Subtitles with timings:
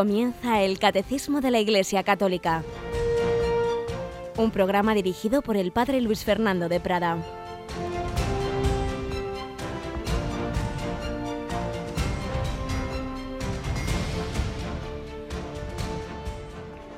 [0.00, 2.62] Comienza el Catecismo de la Iglesia Católica,
[4.38, 7.18] un programa dirigido por el Padre Luis Fernando de Prada.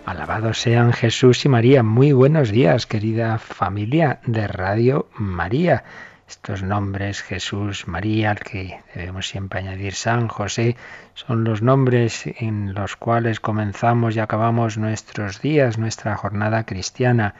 [0.06, 1.82] Alabados sean Jesús y María.
[1.82, 5.82] Muy buenos días, querida familia de Radio María
[6.32, 10.76] estos nombres, Jesús, María, al que debemos siempre añadir San José,
[11.12, 17.34] son los nombres en los cuales comenzamos y acabamos nuestros días, nuestra jornada cristiana.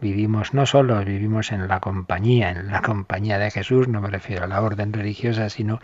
[0.00, 4.42] Vivimos no solo, vivimos en la compañía, en la compañía de Jesús, no me refiero
[4.42, 5.78] a la orden religiosa, sino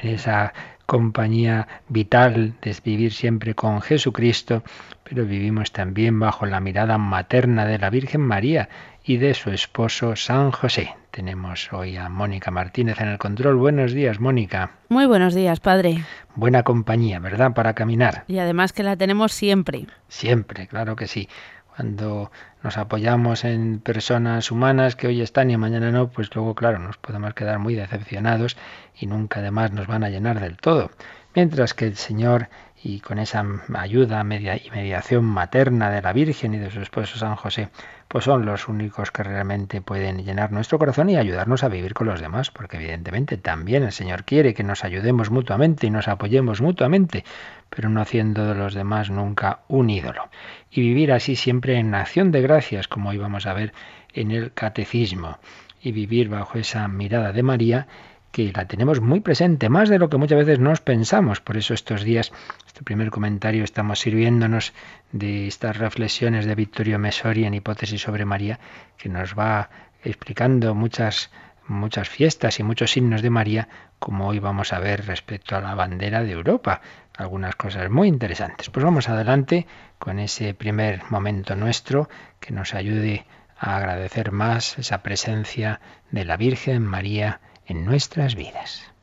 [0.00, 0.54] en esa
[0.86, 4.62] compañía vital de vivir siempre con Jesucristo,
[5.02, 8.68] pero vivimos también bajo la mirada materna de la Virgen María
[9.04, 10.94] y de su esposo San José.
[11.10, 13.56] Tenemos hoy a Mónica Martínez en el control.
[13.56, 14.70] Buenos días, Mónica.
[14.88, 16.02] Muy buenos días, padre.
[16.34, 17.52] Buena compañía, ¿verdad?
[17.52, 18.24] Para caminar.
[18.26, 19.86] Y además que la tenemos siempre.
[20.08, 21.28] Siempre, claro que sí.
[21.76, 26.78] Cuando nos apoyamos en personas humanas que hoy están y mañana no, pues luego, claro,
[26.78, 28.56] nos podemos quedar muy decepcionados
[28.98, 30.90] y nunca además nos van a llenar del todo.
[31.34, 32.48] Mientras que el Señor
[32.84, 33.42] y con esa
[33.74, 37.70] ayuda media y mediación materna de la Virgen y de su esposo San José,
[38.08, 42.08] pues son los únicos que realmente pueden llenar nuestro corazón y ayudarnos a vivir con
[42.08, 46.60] los demás, porque evidentemente también el Señor quiere que nos ayudemos mutuamente y nos apoyemos
[46.60, 47.24] mutuamente,
[47.70, 50.28] pero no haciendo de los demás nunca un ídolo.
[50.70, 53.72] Y vivir así siempre en acción de gracias, como hoy vamos a ver
[54.12, 55.38] en el catecismo,
[55.80, 57.86] y vivir bajo esa mirada de María
[58.34, 61.40] que la tenemos muy presente, más de lo que muchas veces nos pensamos.
[61.40, 62.32] Por eso estos días,
[62.66, 64.72] este primer comentario, estamos sirviéndonos
[65.12, 68.58] de estas reflexiones de Vittorio Mesori en Hipótesis sobre María,
[68.98, 69.70] que nos va
[70.02, 71.30] explicando muchas
[71.68, 73.68] muchas fiestas y muchos signos de María,
[74.00, 76.80] como hoy vamos a ver respecto a la bandera de Europa.
[77.16, 78.68] Algunas cosas muy interesantes.
[78.68, 79.68] Pues vamos adelante
[80.00, 82.08] con ese primer momento nuestro
[82.40, 85.80] que nos ayude a agradecer más esa presencia
[86.10, 88.93] de la Virgen María en nuestras vidas.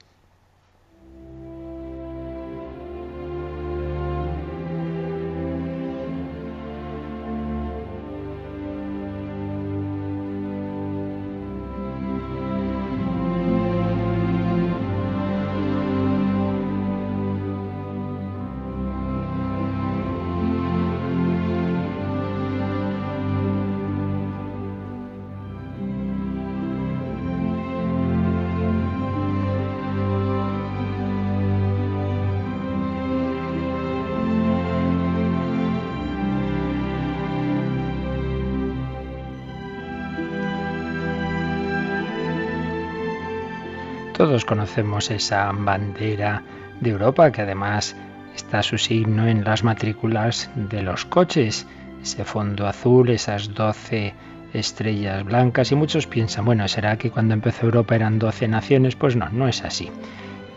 [44.46, 46.44] Conocemos esa bandera
[46.80, 47.96] de Europa que además
[48.36, 51.68] está su signo en las matrículas de los coches,
[52.02, 54.14] ese fondo azul, esas doce
[54.54, 58.96] estrellas blancas y muchos piensan, bueno, ¿será que cuando empezó Europa eran doce naciones?
[58.96, 59.90] Pues no, no es así.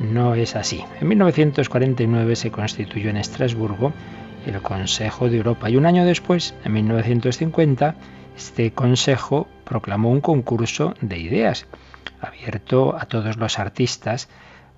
[0.00, 0.84] No es así.
[1.00, 3.93] En 1949 se constituyó en Estrasburgo
[4.47, 7.94] el Consejo de Europa y un año después, en 1950,
[8.37, 11.67] este Consejo proclamó un concurso de ideas
[12.21, 14.28] abierto a todos los artistas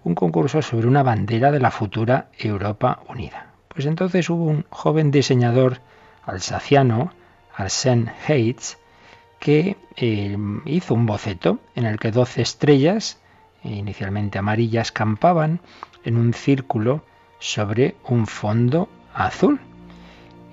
[0.05, 3.51] un concurso sobre una bandera de la futura Europa unida.
[3.69, 5.81] Pues entonces hubo un joven diseñador
[6.25, 7.13] alsaciano,
[7.57, 8.79] Arsène Heitz,
[9.41, 13.21] que eh, hizo un boceto en el que doce estrellas,
[13.65, 15.61] inicialmente amarillas, campaban
[16.05, 17.03] en un círculo
[17.39, 19.61] sobre un fondo azul.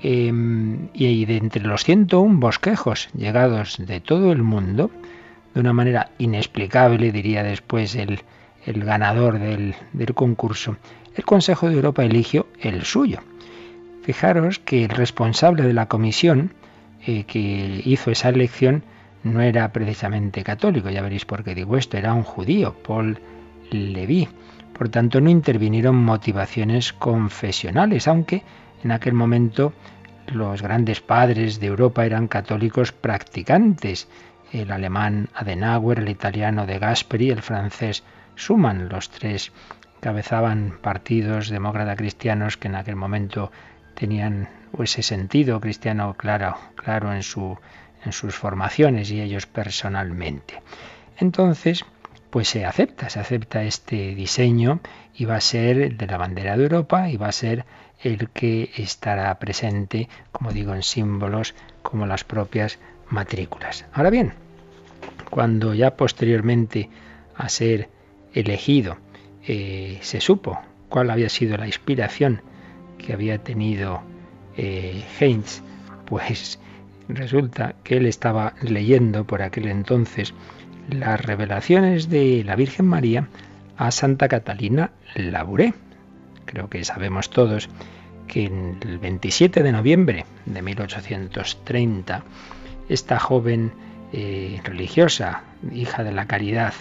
[0.06, 4.92] Em, y de entre los 101 bosquejos llegados de todo el mundo,
[5.54, 8.20] de una manera inexplicable, diría después el,
[8.66, 9.76] ganador del,
[10.14, 10.76] concurso,
[11.16, 13.20] el Consejo de Europa eligió el suyo.
[14.02, 16.54] Fijaros que el responsable de la comisión
[17.08, 18.84] eh, que hizo esa elección
[19.24, 23.20] no era precisamente católico, ya veréis por qué digo esto, era un judío, Paul
[23.72, 24.28] Levy.
[24.78, 28.44] Por tanto, no intervinieron motivaciones confesionales, aunque
[28.84, 29.74] en aquel momento
[30.28, 34.08] los grandes padres de Europa eran católicos practicantes
[34.52, 38.04] el alemán Adenauer, el italiano de Gasperi, el francés
[38.38, 39.52] Schumann, los tres
[40.00, 43.52] cabezaban partidos demócrata cristianos que en aquel momento
[43.96, 47.22] tenían ese sentido cristiano claro, claro en,
[48.06, 50.62] en sus formaciones y ellos personalmente.
[51.18, 51.86] Entonces,
[52.30, 54.82] pues se acepta, se acepta este diseño
[55.16, 57.66] y va a ser de la bandera de Europa y va a ser
[58.04, 62.80] el que estará presente, como digo, en símbolos como las propias
[63.10, 63.86] matrículas.
[63.94, 64.34] Ahora bien,
[65.30, 66.90] cuando ya posteriormente
[67.36, 67.90] a ser
[68.34, 68.98] elegido
[69.46, 70.60] eh, se supo
[70.90, 72.42] cuál había sido la inspiración
[72.98, 74.02] que había tenido
[74.58, 75.62] eh, Heinz,
[76.06, 76.60] pues
[77.08, 80.34] resulta que él estaba leyendo por aquel entonces
[80.90, 83.28] las revelaciones de la Virgen María
[83.78, 85.74] a Santa Catalina Labouré.
[86.54, 87.68] Creo que sabemos todos
[88.28, 92.24] que el 27 de noviembre de 1830
[92.90, 93.72] esta joven
[94.12, 95.42] eh, religiosa,
[95.74, 96.76] hija de la caridad,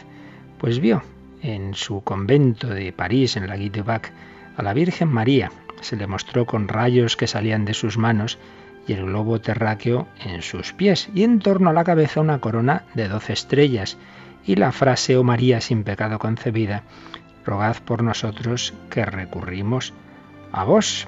[0.59, 1.03] pues vio
[1.43, 4.13] en su convento de París, en la Guy de Bac,
[4.59, 5.51] a la Virgen María.
[5.81, 8.39] Se le mostró con rayos que salían de sus manos
[8.87, 12.85] y el globo terráqueo en sus pies, y en torno a la cabeza una corona
[12.93, 13.97] de doce estrellas,
[14.45, 16.83] y la frase, oh María sin pecado concebida,
[17.44, 19.93] rogad por nosotros que recurrimos
[20.53, 21.06] a vos.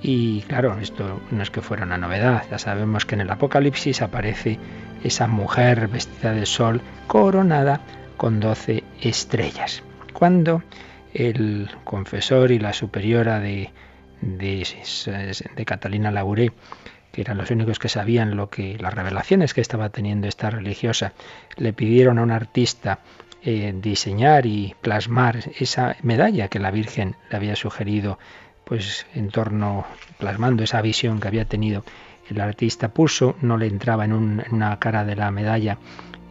[0.00, 4.02] Y claro, esto no es que fuera una novedad, ya sabemos que en el Apocalipsis
[4.02, 4.58] aparece
[5.04, 7.80] esa mujer vestida de sol coronada
[8.16, 9.82] con doce estrellas.
[10.12, 10.62] Cuando
[11.14, 13.70] el confesor y la superiora de,
[14.20, 16.52] de, Catalina Lauré,
[17.12, 21.12] que eran los únicos que sabían lo que las revelaciones que estaba teniendo esta religiosa,
[21.56, 23.00] le pidieron a un artista
[23.44, 28.18] diseñar y plasmar esa medalla que la Virgen le había sugerido,
[28.64, 29.84] pues en torno,
[30.18, 31.84] plasmando esa visión que había tenido
[32.28, 34.12] el artista puso, no le entraba en,
[34.50, 35.78] una cara de la medalla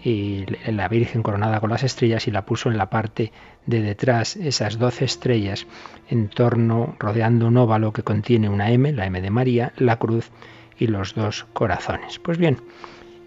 [0.03, 3.31] y la Virgen coronada con las estrellas y la puso en la parte
[3.65, 5.67] de detrás, esas doce estrellas,
[6.09, 10.31] en torno, rodeando un óvalo que contiene una M, la M de María, la cruz
[10.79, 12.17] y los dos corazones.
[12.17, 12.57] Pues bien,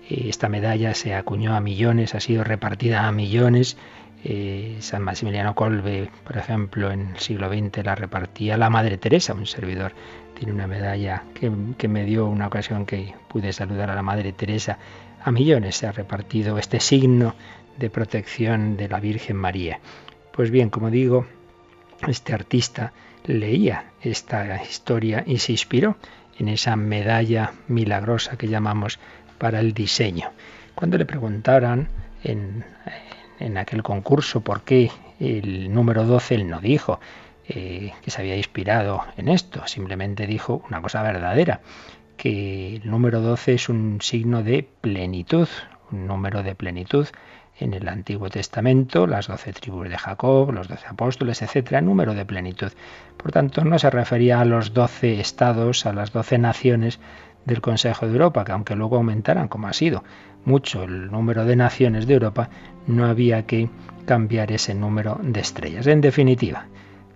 [0.09, 3.77] esta medalla se acuñó a millones, ha sido repartida a millones.
[4.25, 9.35] Eh, San Maximiliano Colbe, por ejemplo, en el siglo XX la repartía la Madre Teresa,
[9.35, 9.93] un servidor.
[10.35, 14.79] Tiene una medalla que me dio una ocasión que pude saludar a la Madre Teresa.
[15.23, 17.35] A millones se ha repartido este signo
[17.79, 19.81] de protección de la Virgen María.
[20.33, 21.27] Pues bien, como digo,
[22.07, 22.93] este artista
[23.25, 25.97] leía esta historia y se inspiró
[26.39, 28.99] en esa medalla milagrosa que llamamos
[29.39, 30.31] para el diseño.
[30.75, 31.89] Cuando le preguntaran
[32.23, 32.65] en,
[33.39, 34.91] en aquel concurso por qué
[35.21, 37.01] el número 12, él no dijo
[37.47, 41.61] eh, que se había inspirado en esto, simplemente dijo una cosa verdadera,
[42.17, 45.49] que el número 12 es un signo de plenitud,
[45.91, 47.07] un número de plenitud.
[47.61, 52.25] En el Antiguo Testamento, las doce tribus de Jacob, los doce apóstoles, etcétera, número de
[52.25, 52.73] plenitud.
[53.17, 56.99] Por tanto, no se refería a los doce estados, a las doce naciones,
[57.44, 60.05] del Consejo de Europa, que aunque luego aumentaran, como ha sido
[60.44, 62.49] mucho el número de naciones de Europa,
[62.87, 63.70] no había que
[64.06, 65.87] cambiar ese número de estrellas.
[65.87, 66.67] En definitiva,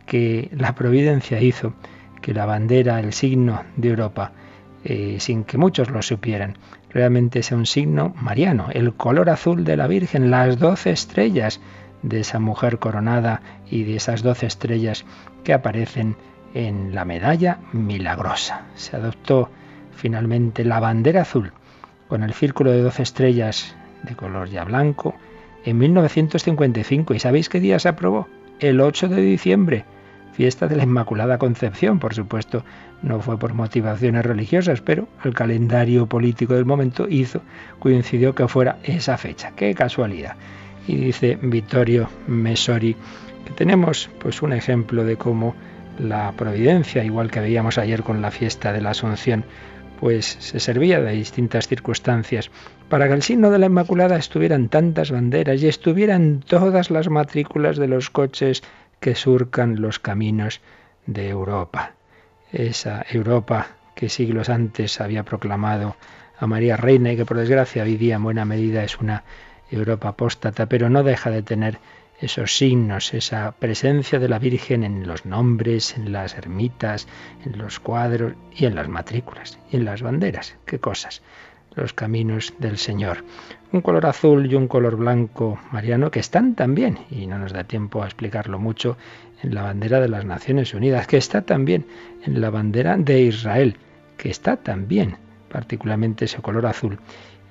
[0.07, 1.75] que la providencia hizo
[2.23, 4.33] que la bandera, el signo de Europa,
[4.85, 6.57] eh, sin que muchos lo supieran,
[6.91, 11.61] realmente sea un signo mariano, el color azul de la Virgen, las doce estrellas
[12.03, 15.05] de esa mujer coronada y de esas doce estrellas
[15.45, 16.17] que aparecen
[16.55, 18.63] en la medalla milagrosa.
[18.75, 19.51] Se adoptó
[19.99, 21.53] finalmente la bandera azul
[22.09, 25.15] con el círculo de 12 estrellas de color ya blanco
[25.65, 27.15] en 1955.
[27.15, 28.29] ¿Y sabéis qué día se aprobó?
[28.61, 29.85] El 8 de diciembre,
[30.33, 31.99] fiesta de la Inmaculada Concepción.
[31.99, 32.65] Por supuesto,
[33.03, 37.43] no fue por motivaciones religiosas, pero el calendario político del momento hizo,
[37.81, 39.53] coincidió que fuera esa fecha.
[39.57, 40.37] ¡Qué casualidad!
[40.87, 42.97] Y dice Vittorio Mesori
[43.45, 45.55] que tenemos pues un ejemplo de cómo
[45.99, 49.45] la providencia, igual que veíamos ayer con la fiesta de la Asunción,
[50.01, 52.51] pues se servía de distintas circunstancias
[52.89, 56.91] para que el signo de la Inmaculada estuviera en tantas banderas y estuviera en todas
[56.91, 58.63] las matrículas de los coches
[59.01, 60.61] que surcan los caminos
[61.07, 61.95] de Europa.
[62.53, 65.97] Esa Europa que siglos antes había proclamado
[66.39, 69.25] a María Reina y que por desgracia hoy día en buena medida es una
[69.71, 71.79] Europa apóstata, pero no deja de tener
[72.21, 77.07] esos signos, esa presencia de la Virgen en los nombres, en las ermitas,
[77.45, 80.57] en los cuadros y en las matrículas y en las banderas.
[80.67, 81.23] ¿Qué cosas?
[81.75, 83.25] Los caminos del Señor.
[83.71, 87.65] Un color azul y un color blanco mariano que están también, y no nos da
[87.65, 88.97] tiempo a explicarlo mucho,
[89.43, 91.87] en la bandera de las Naciones Unidas, que está también
[92.25, 93.77] en la bandera de Israel,
[94.17, 95.17] que está también,
[95.49, 96.99] particularmente ese color azul.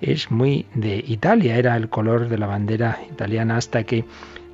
[0.01, 4.03] Es muy de Italia, era el color de la bandera italiana hasta que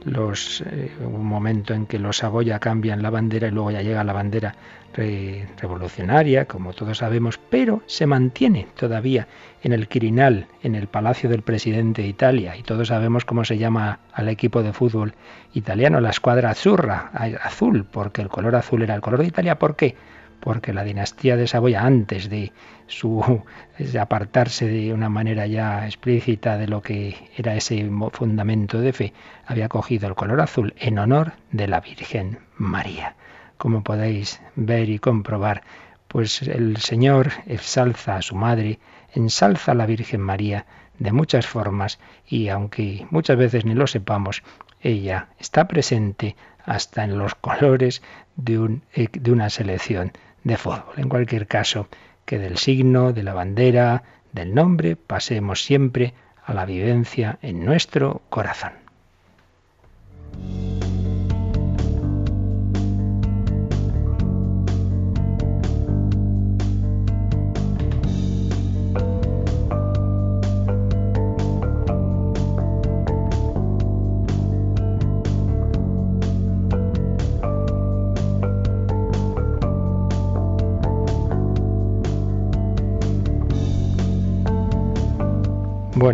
[0.05, 4.03] los, eh, un momento en que los Saboya cambian la bandera y luego ya llega
[4.03, 4.55] la bandera
[4.95, 9.27] revolucionaria, como todos sabemos, pero se mantiene todavía
[9.63, 13.57] en el Quirinal, en el Palacio del Presidente de Italia, y todos sabemos cómo se
[13.57, 15.13] llama al equipo de fútbol
[15.53, 17.09] italiano, la escuadra azurra,
[17.41, 19.57] azul, porque el color azul era el color de Italia.
[19.57, 19.95] ¿Por qué?
[20.43, 22.51] Porque la dinastía de Saboya, antes de
[22.87, 23.43] su
[23.79, 29.13] de apartarse de una manera ya explícita de lo que era ese fundamento de fe,
[29.45, 33.15] había cogido el color azul en honor de la Virgen María.
[33.57, 35.63] como podéis ver y comprobar,
[36.09, 38.79] pues el Señor ensalza a su madre,
[39.13, 40.65] ensalza a la Virgen María
[40.99, 44.43] de muchas formas y aunque muchas veces ni lo sepamos,
[44.81, 46.35] ella está presente
[46.65, 48.01] hasta en los colores
[48.45, 50.11] eh, de una selección
[50.43, 50.83] de fútbol.
[50.97, 51.87] En cualquier caso,
[52.25, 56.13] que del signo, de la bandera, del nombre, pasemos siempre
[56.45, 58.73] a la vivencia en nuestro corazón.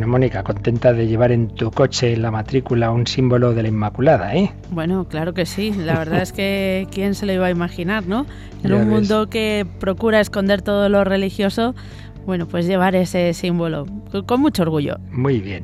[0.10, 4.52] Mónica, contenta de llevar en tu coche la matrícula un símbolo de la Inmaculada, ¿eh?
[4.72, 5.72] Bueno, claro que sí.
[5.72, 8.26] La verdad es que quién se lo iba a imaginar, ¿no?
[8.64, 11.76] En un mundo que procura esconder todo lo religioso,
[12.26, 13.86] bueno, pues llevar ese símbolo
[14.26, 14.98] con mucho orgullo.
[15.12, 15.64] Muy bien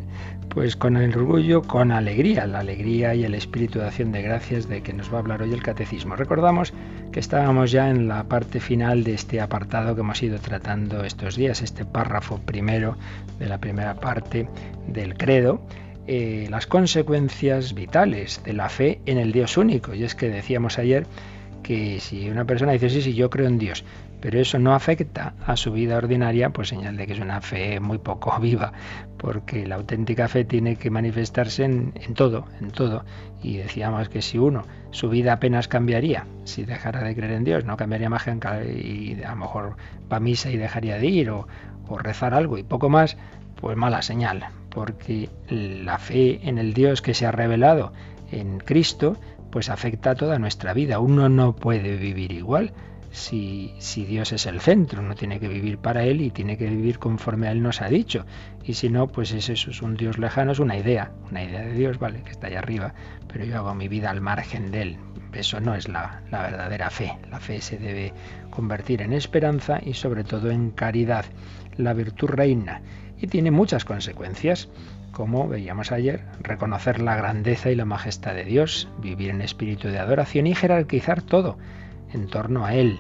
[0.49, 4.69] pues con el orgullo, con alegría, la alegría y el espíritu de acción de gracias
[4.69, 6.15] de que nos va a hablar hoy el catecismo.
[6.15, 6.73] Recordamos
[7.11, 11.35] que estábamos ya en la parte final de este apartado que hemos ido tratando estos
[11.35, 12.95] días, este párrafo primero
[13.39, 14.47] de la primera parte
[14.87, 15.61] del credo.
[16.07, 19.95] Eh, las consecuencias vitales de la fe en el Dios único.
[19.95, 21.07] Y es que decíamos ayer
[21.63, 23.83] que si una persona dice, sí, sí, yo creo en Dios,
[24.25, 27.79] pero eso no afecta a su vida ordinaria, pues señal de que es una fe
[27.79, 28.73] muy poco viva,
[29.19, 33.05] porque la auténtica fe tiene que manifestarse en, todo, en todo.
[33.43, 37.65] Y decíamos que si uno, su vida apenas cambiaría, si dejara de creer en Dios,
[37.65, 39.77] no cambiaría más y a lo mejor
[40.11, 41.47] va a misa y dejaría de ir, o,
[41.87, 43.17] o rezar algo y poco más,
[43.61, 47.93] pues mala señal, porque la fe en el Dios que se ha revelado
[48.31, 49.17] en Cristo,
[49.51, 50.97] pues afecta a toda nuestra vida.
[50.97, 52.73] Uno no puede vivir igual
[53.15, 56.99] si, Dios es el centro, no tiene que vivir para Él y tiene que vivir
[56.99, 58.25] conforme a Él nos ha dicho.
[58.63, 61.61] Y si no, pues es eso, es un Dios lejano, es una idea, una idea
[61.61, 62.93] de Dios, vale, que está allá arriba,
[63.31, 64.97] pero yo hago mi vida al margen de Él.
[65.33, 67.17] Eso no es la, la verdadera fe.
[67.29, 68.13] La fe se debe
[68.49, 71.25] convertir en esperanza y sobre todo en caridad.
[71.77, 72.81] La virtud reina
[73.19, 74.69] y tiene muchas consecuencias
[75.11, 79.99] como veíamos ayer, reconocer la grandeza y la majestad de Dios, vivir en espíritu de
[79.99, 81.57] adoración y jerarquizar todo
[82.15, 82.99] en torno a Él.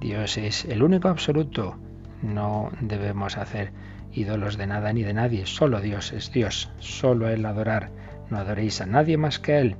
[0.00, 1.76] Dios es el único absoluto.
[2.22, 3.72] No debemos hacer
[4.12, 5.46] ídolos de nada ni de nadie.
[5.46, 6.70] Solo Dios es Dios.
[6.78, 7.90] Solo Él adorar.
[8.30, 9.76] No adoréis a nadie más que a Él.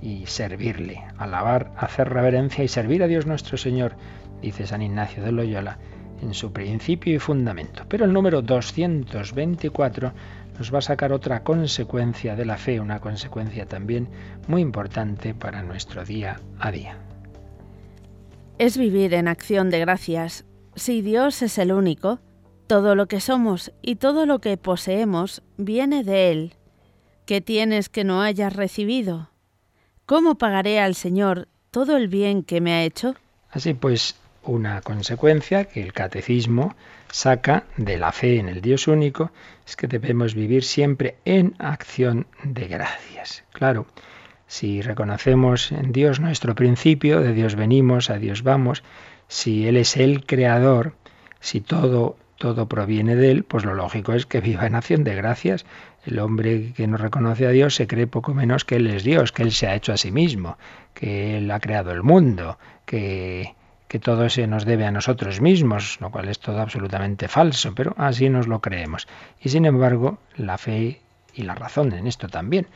[0.00, 3.94] Y servirle, alabar, hacer reverencia y servir a Dios nuestro Señor,
[4.40, 5.78] dice San Ignacio de Loyola
[6.22, 7.84] en su principio y fundamento.
[7.88, 10.12] Pero el número 224
[10.58, 14.08] nos va a sacar otra consecuencia de la fe, una consecuencia también
[14.48, 16.96] muy importante para nuestro día a día
[18.62, 20.44] es vivir en acción de gracias.
[20.76, 22.20] Si Dios es el único,
[22.68, 26.54] todo lo que somos y todo lo que poseemos viene de Él.
[27.26, 29.30] ¿Qué tienes que no hayas recibido?
[30.06, 33.16] ¿Cómo pagaré al Señor todo el bien que me ha hecho?
[33.50, 34.14] Así pues,
[34.44, 36.76] una consecuencia que el catecismo
[37.10, 39.32] saca de la fe en el Dios único
[39.66, 43.42] es que debemos vivir siempre en acción de gracias.
[43.50, 43.88] Claro,
[44.52, 48.82] si reconocemos en Dios nuestro principio, de Dios venimos, a Dios vamos,
[49.26, 50.92] si Él es el creador,
[51.40, 55.14] si todo, todo proviene de Él, pues lo lógico es que viva en acción de
[55.14, 55.64] gracias.
[56.04, 59.32] El hombre que no reconoce a Dios se cree poco menos que Él es Dios,
[59.32, 60.58] que Él se ha hecho a sí mismo,
[60.92, 63.54] que Él ha creado el mundo, que,
[63.88, 67.94] que todo se nos debe a nosotros mismos, lo cual es todo absolutamente falso, pero
[67.96, 69.08] así nos lo creemos.
[69.40, 71.00] Y sin embargo, la fe
[71.32, 72.66] y la razón en esto también,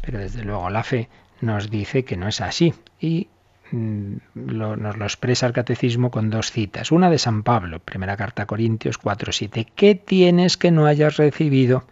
[0.00, 2.74] pero desde luego la fe nos dice que no es así.
[3.00, 3.28] Y
[3.70, 6.92] mm, nos lo expresa el catecismo con dos citas.
[6.92, 9.66] Una de San Pablo, primera carta a Corintios 4.7.
[9.74, 11.84] ¿Qué tienes que no hayas recibido?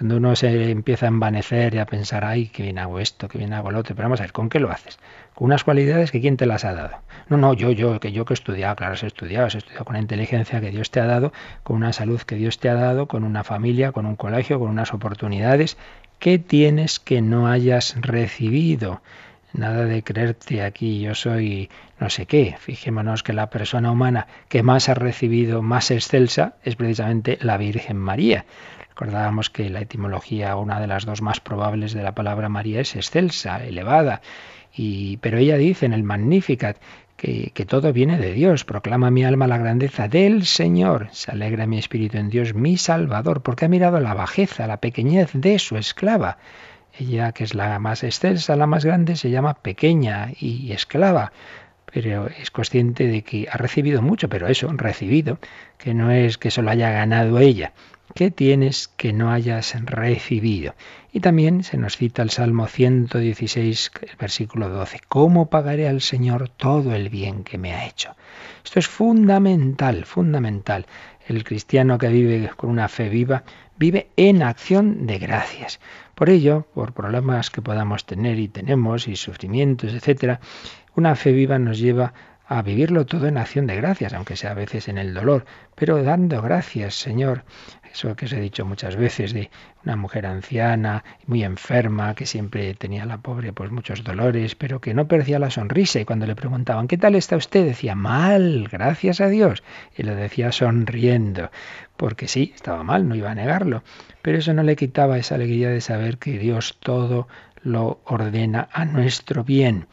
[0.00, 3.36] Cuando uno se empieza a envanecer y a pensar, ay, que bien hago esto, que
[3.36, 4.98] bien hago lo otro, pero vamos a ver, ¿con qué lo haces?
[5.34, 6.96] Con unas cualidades que quién te las ha dado.
[7.28, 9.96] No, no, yo, yo, que yo que he estudiado, claro, has estudiado, has estudiado con
[9.96, 11.34] la inteligencia que Dios te ha dado,
[11.64, 14.70] con una salud que Dios te ha dado, con una familia, con un colegio, con
[14.70, 15.76] unas oportunidades
[16.20, 19.00] ¿Qué tienes que no hayas recibido?
[19.54, 22.56] Nada de creerte aquí, yo soy no sé qué.
[22.58, 27.96] Fijémonos que la persona humana que más ha recibido, más excelsa, es precisamente la Virgen
[27.96, 28.44] María.
[28.90, 32.96] Recordábamos que la etimología, una de las dos más probables de la palabra María, es
[32.96, 34.20] excelsa, elevada.
[34.76, 36.76] Y, pero ella dice en el Magnificat
[37.20, 38.64] que, todo viene de Dios.
[38.64, 41.08] Proclama mi alma la grandeza del Señor.
[41.12, 45.30] Se alegra mi espíritu en Dios, mi Salvador, porque ha mirado la bajeza, la pequeñez
[45.34, 46.38] de su esclava.
[46.98, 51.32] Ella, que es la más excelsa, la más grande, se llama pequeña y esclava.
[51.92, 55.38] pero es consciente de que ha recibido mucho, pero eso, recibido,
[55.76, 57.72] que no es que solo haya ganado ella.
[58.14, 60.74] ¿Qué tienes que no hayas recibido?
[61.12, 65.00] Y también se nos cita el Salmo 116, versículo 12.
[65.08, 68.16] ¿Cómo pagaré al Señor todo el bien que me ha hecho?
[68.64, 70.86] Esto es fundamental, fundamental.
[71.28, 73.44] El cristiano que vive con una fe viva
[73.78, 75.80] vive en acción de gracias.
[76.14, 80.40] Por ello, por problemas que podamos tener y tenemos y sufrimientos, etcétera,
[80.96, 82.12] una fe viva nos lleva
[82.50, 85.44] a vivirlo todo en acción de gracias, aunque sea a veces en el dolor,
[85.76, 87.44] pero dando gracias, Señor.
[87.92, 89.50] Eso que os he dicho muchas veces de
[89.84, 94.94] una mujer anciana, muy enferma, que siempre tenía la pobre pues muchos dolores, pero que
[94.94, 97.64] no perdía la sonrisa y cuando le preguntaban ¿qué tal está usted?
[97.64, 99.62] decía mal, gracias a Dios,
[99.96, 101.50] y lo decía sonriendo,
[101.96, 103.82] porque sí, estaba mal, no iba a negarlo,
[104.22, 107.26] pero eso no le quitaba esa alegría de saber que Dios todo
[107.62, 109.86] lo ordena a nuestro bien.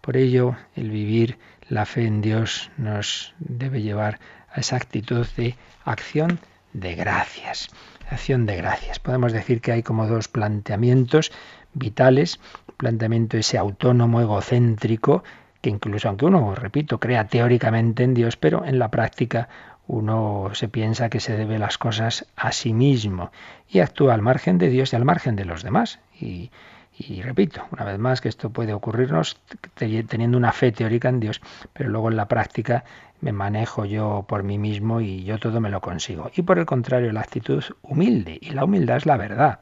[0.00, 4.18] Por ello, el vivir la fe en Dios nos debe llevar
[4.52, 6.38] a esa actitud de acción
[6.74, 7.70] de gracias.
[8.10, 8.98] Acción de gracias.
[8.98, 11.32] Podemos decir que hay como dos planteamientos
[11.72, 12.38] vitales.
[12.68, 15.24] Un planteamiento ese autónomo, egocéntrico,
[15.62, 19.48] que incluso aunque uno, repito, crea teóricamente en Dios, pero en la práctica
[19.86, 23.30] uno se piensa que se debe las cosas a sí mismo
[23.68, 26.00] y actúa al margen de Dios y al margen de los demás.
[26.20, 26.50] Y,
[26.96, 29.38] y repito, una vez más, que esto puede ocurrirnos
[29.74, 31.40] teniendo una fe teórica en Dios,
[31.72, 32.84] pero luego en la práctica
[33.24, 36.30] me manejo yo por mí mismo y yo todo me lo consigo.
[36.36, 39.60] Y por el contrario, la actitud humilde, y la humildad es la verdad,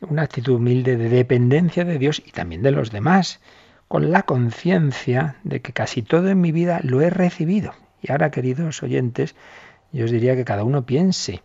[0.00, 3.40] una actitud humilde de dependencia de Dios y también de los demás,
[3.86, 7.74] con la conciencia de que casi todo en mi vida lo he recibido.
[8.02, 9.36] Y ahora, queridos oyentes,
[9.92, 11.42] yo os diría que cada uno piense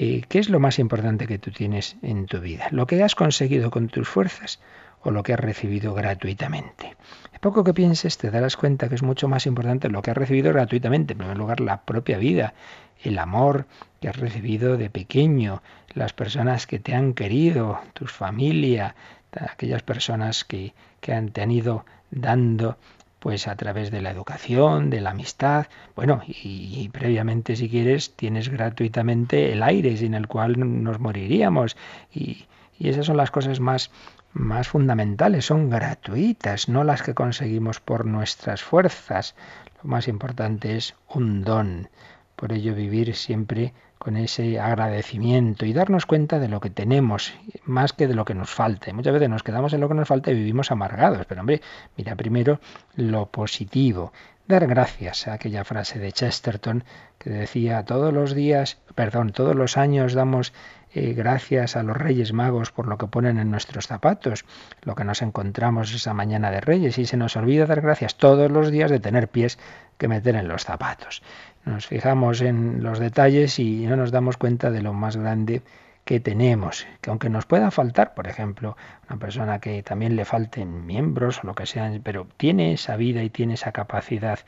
[0.00, 2.68] eh, ¿Qué es lo más importante que tú tienes en tu vida?
[2.70, 4.60] ¿Lo que has conseguido con tus fuerzas
[5.02, 6.96] o lo que has recibido gratuitamente?
[7.40, 10.52] Poco que pienses te darás cuenta que es mucho más importante lo que has recibido
[10.52, 11.12] gratuitamente.
[11.12, 12.54] En primer lugar, la propia vida,
[13.02, 13.66] el amor
[14.00, 15.62] que has recibido de pequeño,
[15.94, 18.96] las personas que te han querido, tu familia,
[19.32, 22.76] aquellas personas que, que han, te han ido dando
[23.18, 28.48] pues a través de la educación, de la amistad, bueno, y, previamente si quieres tienes
[28.48, 31.76] gratuitamente el aire sin el cual nos moriríamos
[32.14, 32.46] y,
[32.78, 33.90] y esas son las cosas más
[34.32, 39.34] más fundamentales, son gratuitas, no las que conseguimos por nuestras fuerzas.
[39.82, 41.88] Lo más importante es un don.
[42.36, 47.92] Por ello vivir siempre con ese agradecimiento y darnos cuenta de lo que tenemos, más
[47.92, 48.92] que de lo que nos falta.
[48.92, 51.60] Muchas veces nos quedamos en lo que nos falta y vivimos amargados, pero hombre,
[51.96, 52.60] mira primero
[52.94, 54.12] lo positivo.
[54.46, 56.84] Dar gracias a aquella frase de Chesterton
[57.18, 60.54] que decía todos los días, perdón, todos los años damos
[60.94, 64.44] eh, gracias a los Reyes Magos por lo que ponen en nuestros zapatos,
[64.82, 68.50] lo que nos encontramos esa mañana de Reyes, y se nos olvida dar gracias todos
[68.50, 69.58] los días de tener pies
[69.98, 71.22] que meter en los zapatos.
[71.64, 75.62] Nos fijamos en los detalles y no nos damos cuenta de lo más grande
[76.08, 78.78] que tenemos, que aunque nos pueda faltar, por ejemplo,
[79.10, 83.22] una persona que también le falten miembros o lo que sea, pero tiene esa vida
[83.22, 84.38] y tiene esa capacidad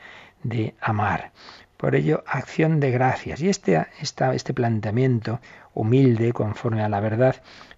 [0.41, 1.31] de amar.
[1.81, 3.41] Por ello, acción de gracias.
[3.41, 5.41] Y este, este planteamiento
[5.73, 7.35] humilde, conforme a la verdad,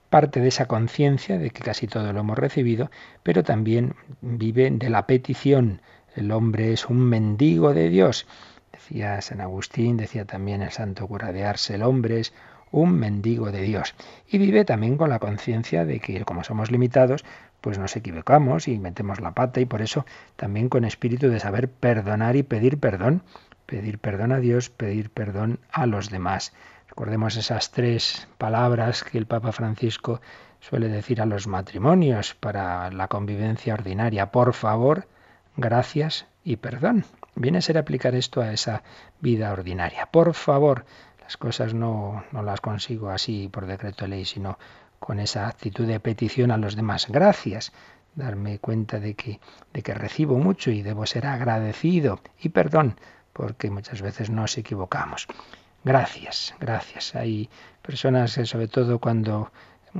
[0.09, 2.91] parte de esa conciencia de que casi todo lo hemos recibido,
[3.23, 5.81] pero también vive de la petición.
[6.15, 8.27] El hombre es un mendigo de Dios
[8.73, 12.33] Decía San Agustín, decía también el santo cura de Ars, el hombre es
[12.71, 13.95] un mendigo de Dios.
[14.27, 17.23] Y vive también con la conciencia de que como somos limitados,
[17.61, 21.69] pues nos equivocamos y metemos la pata y por eso también con espíritu de saber
[21.69, 23.21] perdonar y pedir perdón.
[23.65, 26.53] Pedir perdón a Dios, pedir perdón a los demás.
[26.87, 30.21] Recordemos esas tres palabras que el Papa Francisco
[30.59, 34.31] suele decir a los matrimonios para la convivencia ordinaria.
[34.31, 35.07] Por favor,
[35.57, 37.05] gracias y perdón.
[37.35, 38.83] Viene a ser aplicar esto a esa
[39.19, 40.07] vida ordinaria.
[40.11, 40.85] Por favor,
[41.21, 44.59] las cosas no, no las consigo así por decreto de ley, sino
[44.99, 47.07] con esa actitud de petición a los demás.
[47.09, 47.73] Gracias.
[48.15, 49.39] Darme cuenta de que,
[49.73, 52.19] de que recibo mucho y debo ser agradecido.
[52.39, 52.95] Y perdón,
[53.33, 55.27] porque muchas veces nos equivocamos.
[55.83, 57.15] Gracias, gracias.
[57.15, 57.49] Hay
[57.81, 59.51] personas, sobre todo cuando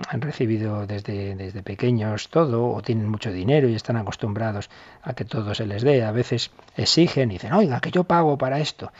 [0.10, 4.70] han recibido desde, desde pequeños todo o tienen mucho dinero y están acostumbrados
[5.04, 6.04] a que todo se les dé.
[6.04, 8.92] A veces exigen y dicen, oiga, que yo pago para esto.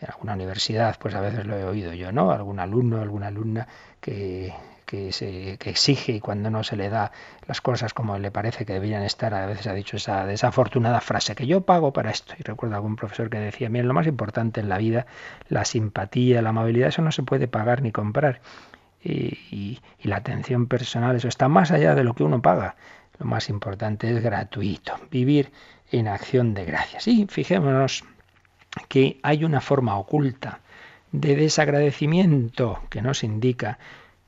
[0.00, 2.30] En alguna universidad, pues a veces lo he oído yo, ¿no?
[2.30, 3.68] Algún alumno, alguna alumna
[4.00, 4.54] que,
[4.90, 7.12] que, se, que exige y cuando no se le da
[7.46, 11.34] las cosas como le parece que deberían estar, a veces ha dicho esa desafortunada frase,
[11.34, 12.34] que yo pago para esto.
[12.38, 15.06] Y recuerdo algún profesor que decía, miren, lo más importante en la vida,
[15.48, 18.40] la simpatía, la amabilidad, eso no se puede pagar ni comprar
[19.02, 22.76] y, la atención personal, eso está más allá de lo que uno paga.
[23.18, 24.94] Lo más importante es gratuito.
[25.10, 25.52] Vivir
[25.90, 27.06] en acción de gracias.
[27.08, 28.04] Y fijémonos
[28.88, 30.60] que hay una forma oculta
[31.12, 33.78] de desagradecimiento que nos indica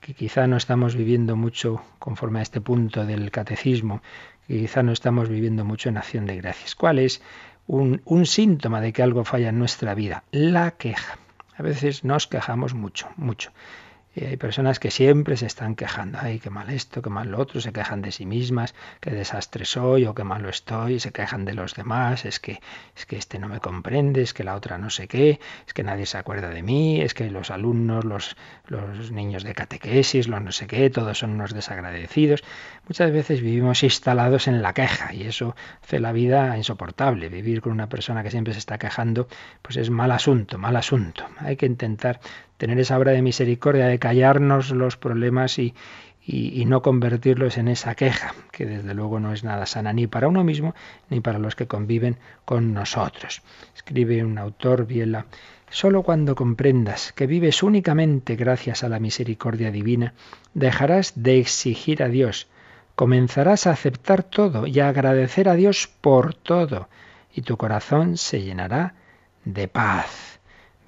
[0.02, 4.02] que quizá no estamos viviendo mucho conforme a este punto del catecismo,
[4.48, 6.74] quizá no estamos viviendo mucho en acción de gracias.
[6.74, 7.22] ¿Cuál es
[7.68, 10.24] un, un síntoma de que algo falla en nuestra vida?
[10.32, 11.18] La queja.
[11.56, 13.52] A veces nos quejamos mucho, mucho.
[14.14, 17.38] Y hay personas que siempre se están quejando, ay, qué mal esto, qué mal lo
[17.38, 21.46] otro, se quejan de sí mismas, qué desastre soy o qué malo estoy, se quejan
[21.46, 22.60] de los demás, es que
[22.94, 25.82] es que este no me comprende, es que la otra no sé qué, es que
[25.82, 30.42] nadie se acuerda de mí, es que los alumnos, los, los niños de catequesis, los
[30.42, 32.42] no sé qué, todos son unos desagradecidos.
[32.86, 37.28] Muchas veces vivimos instalados en la queja y eso hace la vida insoportable.
[37.28, 39.28] Vivir con una persona que siempre se está quejando,
[39.62, 41.24] pues es mal asunto, mal asunto.
[41.38, 42.20] Hay que intentar
[42.62, 45.74] tener esa obra de misericordia, de callarnos los problemas y,
[46.24, 50.28] y, no convertirlos en esa queja, que desde luego no es nada sana ni para
[50.28, 50.72] uno mismo
[51.10, 53.42] ni para los que conviven con nosotros.
[53.74, 55.26] Escribe un autor, Biela,
[55.70, 60.14] Solo cuando comprendas que vives únicamente gracias a la misericordia divina,
[60.54, 62.46] dejarás de exigir a Dios,
[62.94, 66.88] comenzarás a aceptar todo y a agradecer a Dios por todo,
[67.34, 68.94] y tu corazón se llenará
[69.44, 70.31] de paz.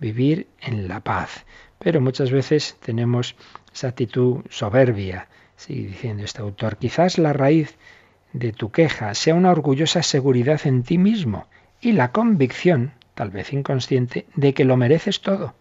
[0.04, 1.46] Vivir en la paz.
[1.78, 3.36] Pero muchas veces tenemos
[3.72, 6.76] esa actitud soberbia, sigue diciendo este autor.
[6.76, 7.78] Quizás la raíz
[8.34, 11.46] de tu queja sea una orgullosa seguridad en ti mismo
[11.80, 15.54] y la convicción, tal vez inconsciente, de que lo mereces todo.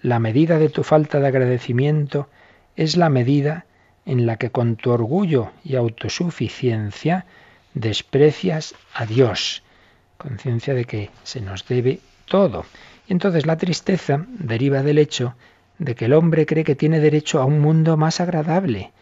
[0.00, 2.28] La medida de tu falta de agradecimiento
[2.76, 3.66] es la medida
[4.06, 7.26] en la que con tu orgullo y autosuficiencia
[7.74, 9.64] desprecias a Dios.
[10.16, 12.66] Conciencia de que se nos debe todo.
[13.08, 15.34] Entonces la tristeza deriva del hecho
[15.78, 18.92] de que el hombre cree que tiene derecho a un mundo más agradable,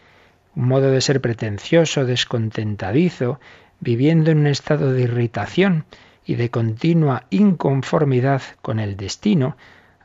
[0.54, 3.40] un modo de ser pretencioso, descontentadizo,
[3.80, 5.84] viviendo en un estado de irritación
[6.24, 9.56] y de continua inconformidad con el destino,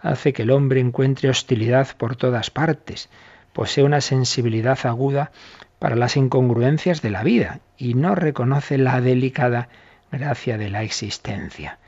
[0.01, 3.10] hace que el hombre encuentre hostilidad por todas partes,
[3.53, 5.31] posee una sensibilidad aguda
[5.79, 9.69] para las incongruencias de la vida y no reconoce la delicada
[10.12, 11.79] gracia de la existencia.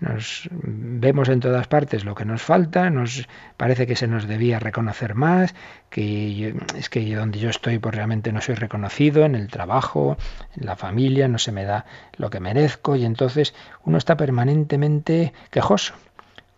[0.00, 4.58] Nos vemos en todas partes lo que nos falta, nos parece que se nos debía
[4.58, 5.54] reconocer más,
[5.90, 10.16] que es que donde yo estoy pues realmente no soy reconocido, en el trabajo,
[10.56, 11.84] en la familia, no se me da
[12.16, 15.94] lo que merezco y entonces uno está permanentemente quejoso,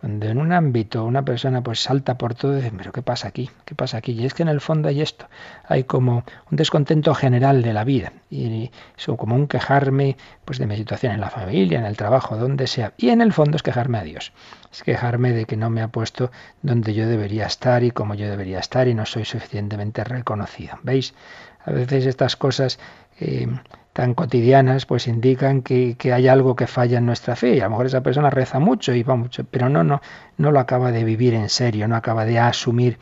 [0.03, 3.29] cuando en un ámbito una persona pues salta por todo y dice, pero ¿qué pasa
[3.29, 3.51] aquí?
[3.65, 4.11] ¿Qué pasa aquí?
[4.11, 5.29] Y es que en el fondo hay esto,
[5.65, 10.67] hay como un descontento general de la vida y eso como un quejarme pues de
[10.67, 12.95] mi situación en la familia, en el trabajo, donde sea.
[12.97, 14.33] Y en el fondo es quejarme a Dios,
[14.73, 18.29] es quejarme de que no me ha puesto donde yo debería estar y como yo
[18.29, 20.81] debería estar y no soy suficientemente reconocido.
[20.83, 21.15] ¿Veis?
[21.65, 22.81] A veces estas cosas...
[23.21, 23.47] Eh,
[23.93, 27.57] tan cotidianas, pues indican que, que, hay algo que falla en nuestra fe.
[27.57, 30.01] Y a lo mejor esa persona reza mucho y va mucho, pero no, no,
[30.39, 32.99] no lo acaba de vivir en serio, no acaba de asumir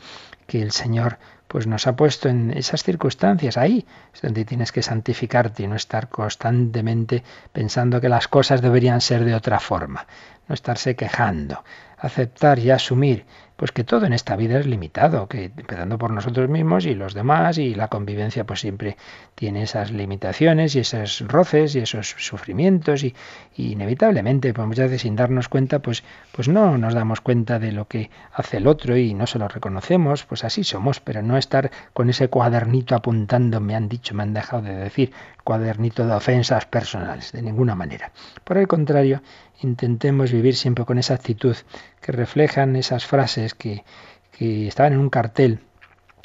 [0.47, 3.57] que el Señor pues nos ha puesto en esas circunstancias.
[3.57, 9.01] Ahí es donde tienes que santificarte y no estar constantemente pensando que las cosas deberían
[9.01, 10.07] ser de otra forma,
[10.47, 11.63] no estarse quejando,
[11.97, 13.25] aceptar y asumir
[13.61, 17.13] pues que todo en esta vida es limitado, que empezando por nosotros mismos y los
[17.13, 18.97] demás y la convivencia pues siempre
[19.35, 23.13] tiene esas limitaciones y esos roces y esos sufrimientos y,
[23.55, 27.87] inevitablemente pues muchas veces sin darnos cuenta pues pues no nos damos cuenta de lo
[27.87, 31.69] que hace el otro y no se lo reconocemos, pues así somos, pero no estar
[31.93, 35.11] con ese cuadernito apuntando, me han dicho, me han dejado de decir,
[35.43, 38.11] cuadernito de ofensas personales, de ninguna manera.
[38.43, 39.21] Por el contrario,
[39.61, 41.55] intentemos vivir siempre con esa actitud
[42.01, 43.83] que reflejan esas frases que,
[44.31, 45.59] que estaban en un cartel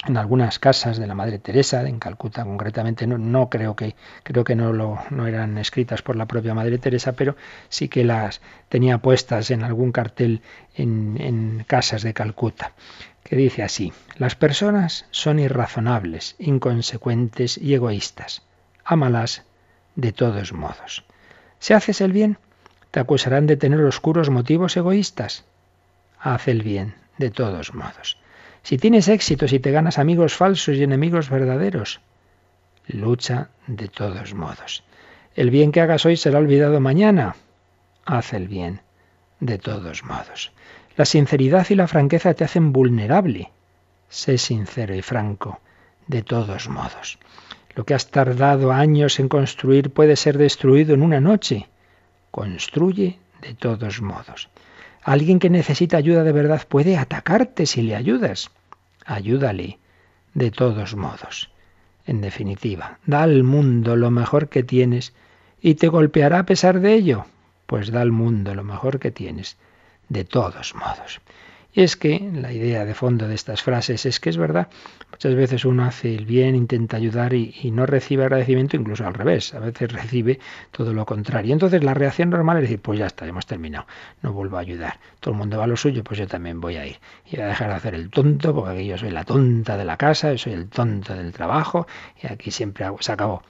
[0.05, 4.43] en algunas casas de la Madre Teresa, en Calcuta concretamente, no, no creo que creo
[4.43, 7.35] que no lo no eran escritas por la propia Madre Teresa, pero
[7.69, 10.41] sí que las tenía puestas en algún cartel
[10.75, 12.73] en, en casas de Calcuta,
[13.23, 18.46] que dice así: las personas son irrazonables, inconsecuentes y egoístas.
[18.89, 19.43] Ámalas
[19.95, 21.03] de todos modos.
[21.59, 22.37] Si haces el bien,
[22.91, 25.43] te acusarán de tener oscuros motivos egoístas.
[26.21, 28.17] Haz el bien, de todos modos.
[28.63, 31.99] Si tienes éxito, si te ganas amigos falsos y enemigos verdaderos,
[32.87, 34.85] lucha de todos modos.
[35.35, 37.35] El bien que hagas hoy será olvidado mañana.
[38.05, 38.79] Haz el bien,
[39.41, 40.53] de todos modos.
[40.95, 43.51] La sinceridad y la franqueza te hacen vulnerable.
[44.07, 45.59] Sé sincero y franco,
[46.07, 47.19] de todos modos.
[47.77, 51.69] Lo que has tardado años en construir puede ser destruido en una noche
[52.31, 54.49] construye de todos modos.
[55.03, 58.49] Alguien que necesita ayuda de verdad puede atacarte si le ayudas.
[59.05, 59.77] Ayúdale
[60.33, 61.51] de todos modos.
[62.07, 65.13] En definitiva, da al mundo lo mejor que tienes
[65.61, 67.25] y te golpeará a pesar de ello.
[67.67, 69.55] Pues da al mundo lo mejor que tienes,
[70.09, 71.21] de todos modos.
[71.77, 74.67] Es que la idea de fondo de estas frases es que es verdad,
[75.11, 79.53] muchas veces uno hace el bien, intenta ayudar y, no recibe agradecimiento, incluso al revés,
[79.53, 80.39] a veces recibe
[80.71, 81.53] todo lo contrario.
[81.53, 83.85] Entonces la reacción normal es decir, pues ya está, hemos terminado,
[84.23, 84.99] no vuelvo a ayudar.
[85.19, 86.97] Todo el mundo va a lo suyo, pues yo también voy a ir.
[87.27, 89.85] Y voy a dejar de hacer el tonto, porque aquí yo soy la tonta de
[89.85, 91.85] la casa, yo soy el tonto del trabajo,
[92.23, 93.43] y aquí siempre se acabó.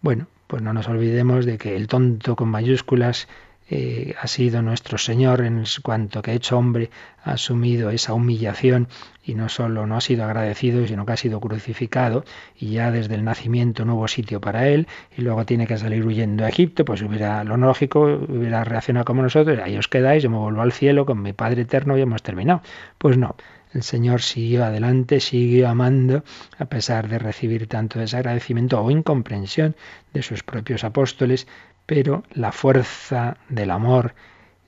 [0.00, 3.28] Bueno, pues no nos olvidemos de que el tonto con mayúsculas
[3.68, 6.90] eh, ha sido nuestro Señor en cuanto que hecho hombre
[7.24, 8.88] ha asumido esa humillación
[9.24, 12.24] y no solo no ha sido agradecido, sino que ha sido crucificado
[12.56, 16.06] y ya desde el nacimiento no hubo sitio para él y luego tiene que salir
[16.06, 20.30] huyendo a Egipto, pues hubiera lo lógico, hubiera reaccionado como nosotros, ahí os quedáis, yo
[20.30, 22.62] me vuelvo al cielo con mi Padre eterno y hemos terminado.
[22.98, 23.34] Pues no,
[23.72, 26.22] el Señor siguió adelante, siguió amando,
[26.58, 29.74] a pesar de recibir tanto desagradecimiento o incomprensión
[30.14, 31.46] de sus propios apóstoles,
[31.86, 34.14] pero la fuerza del amor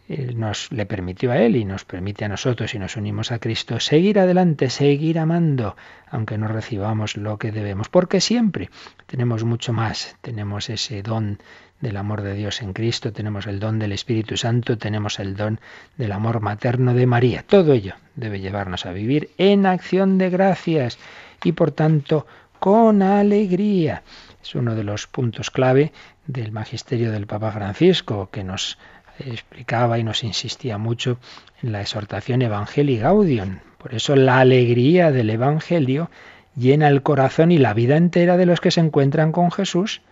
[0.09, 3.39] eh, nos le permitió a él y nos permite a nosotros si nos unimos a
[3.39, 5.77] Cristo seguir adelante, seguir amando,
[6.11, 8.71] aunque no recibamos lo que debemos, porque siempre
[9.07, 11.39] tenemos mucho más, tenemos ese don
[11.81, 15.61] del amor de Dios en Cristo, tenemos el don del Espíritu Santo, tenemos el don
[15.99, 17.45] del amor materno de María.
[17.47, 20.99] Todo ello debe llevarnos a vivir en acción de gracias
[21.45, 22.27] y por tanto
[22.59, 24.03] con alegría.
[24.43, 25.93] Es uno de los puntos clave
[26.29, 28.79] del magisterio del Papa Francisco, que nos
[29.19, 31.19] explicaba y nos insistía mucho
[31.63, 33.59] en la exhortación Evangelii Gaudium.
[33.79, 36.11] Por eso la alegría del Evangelio
[36.55, 40.03] llena el corazón y la vida entera de los que se encuentran con Jesús.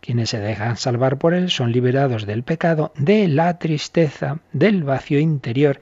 [0.00, 5.18] Quienes se dejan salvar por Él son liberados del pecado, de la tristeza, del vacío
[5.18, 5.80] interior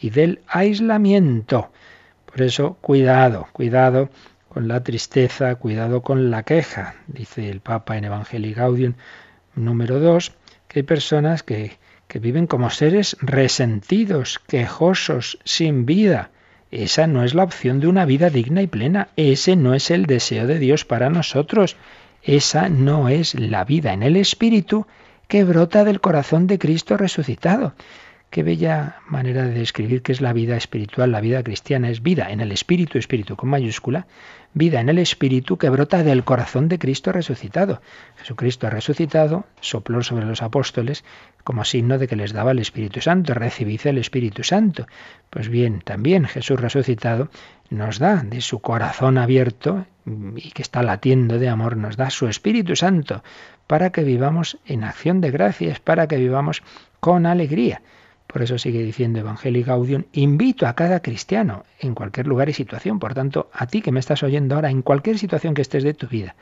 [0.00, 1.70] y del aislamiento.
[2.24, 4.08] Por eso, cuidado, cuidado
[4.48, 8.94] con la tristeza, cuidado con la queja, dice el Papa en Evangelii Gaudium
[9.56, 10.32] número 2,
[10.68, 16.30] que hay personas que, que viven como seres resentidos, quejosos, sin vida.
[16.70, 20.06] Esa no es la opción de una vida digna y plena, ese no es el
[20.06, 21.76] deseo de Dios para nosotros,
[22.22, 24.86] esa no es la vida en el Espíritu
[25.28, 27.74] que brota del corazón de Cristo resucitado.
[28.30, 32.30] Qué bella manera de describir qué es la vida espiritual, la vida cristiana es vida
[32.30, 34.06] en el espíritu, espíritu con mayúscula,
[34.56, 37.82] vida en el espíritu que brota del corazón de Cristo resucitado.
[38.16, 41.04] Jesucristo resucitado, sopló sobre los apóstoles
[41.44, 44.86] como signo de que les daba el Espíritu Santo, recibid el Espíritu Santo.
[45.28, 47.28] Pues bien, también Jesús resucitado
[47.68, 49.84] nos da de su corazón abierto
[50.36, 53.22] y que está latiendo de amor, nos da su Espíritu Santo
[53.66, 56.62] para que vivamos en acción de gracias, para que vivamos
[56.98, 57.82] con alegría.
[58.26, 62.98] Por eso sigue diciendo Evangelii Gaudium, invito a cada cristiano en cualquier lugar y situación,
[62.98, 65.94] por tanto, a ti que me estás oyendo ahora, en cualquier situación que estés de
[65.94, 66.34] tu vida,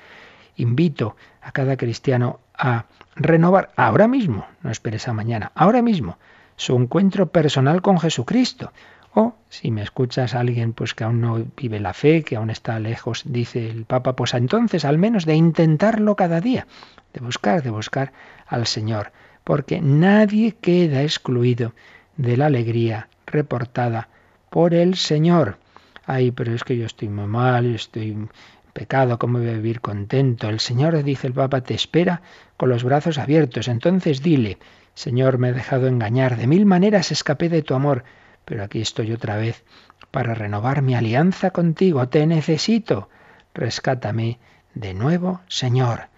[0.57, 6.19] invito a cada cristiano a renovar ahora mismo, no esperes a mañana, ahora mismo,
[6.57, 8.73] su encuentro personal con Jesucristo.
[9.17, 12.81] O si me escuchas alguien pues que aún no vive la fe, que aún está
[12.81, 16.67] lejos, dice el Papa, pues entonces al menos de intentarlo cada día,
[17.13, 18.13] de buscar, de buscar
[18.47, 19.13] al Señor
[19.45, 21.75] porque nadie queda excluido
[22.17, 24.09] de la alegría reportada
[24.51, 25.59] por el Señor.
[26.07, 28.29] Ay, pero es que yo estoy muy mal, estoy
[28.73, 30.49] pecado, ¿cómo voy a vivir contento?
[30.49, 32.23] El Señor, dice el Papa, te espera
[32.57, 33.69] con los brazos abiertos.
[33.69, 34.59] Entonces dile,
[34.95, 38.05] Señor, me he dejado engañar, de mil maneras escapé de tu amor,
[38.45, 39.65] pero aquí estoy otra vez
[40.11, 42.09] para renovar mi alianza contigo.
[42.09, 43.09] Te necesito.
[43.55, 44.39] Rescátame
[44.75, 46.09] de nuevo, Señor.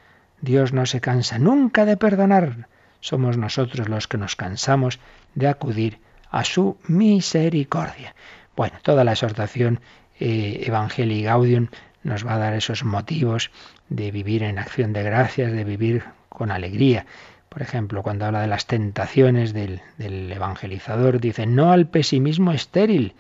[0.41, 2.69] Dios no se cansa nunca de perdonar
[3.07, 4.99] somos nosotros los que nos cansamos
[5.37, 8.17] de acudir a su misericordia.
[8.57, 9.81] Bueno, toda la exhortación
[10.19, 11.69] eh, Evangelii Gaudium
[12.03, 13.53] nos va a dar esos motivos
[13.89, 17.07] de vivir en acción de gracias, de vivir con alegría.
[17.49, 23.15] Por ejemplo, cuando habla de las tentaciones del, del evangelizador, dice, no al pesimismo estéril.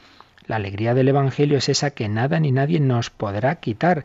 [0.49, 4.05] La alegría del Evangelio es esa que nada ni nadie nos podrá quitar.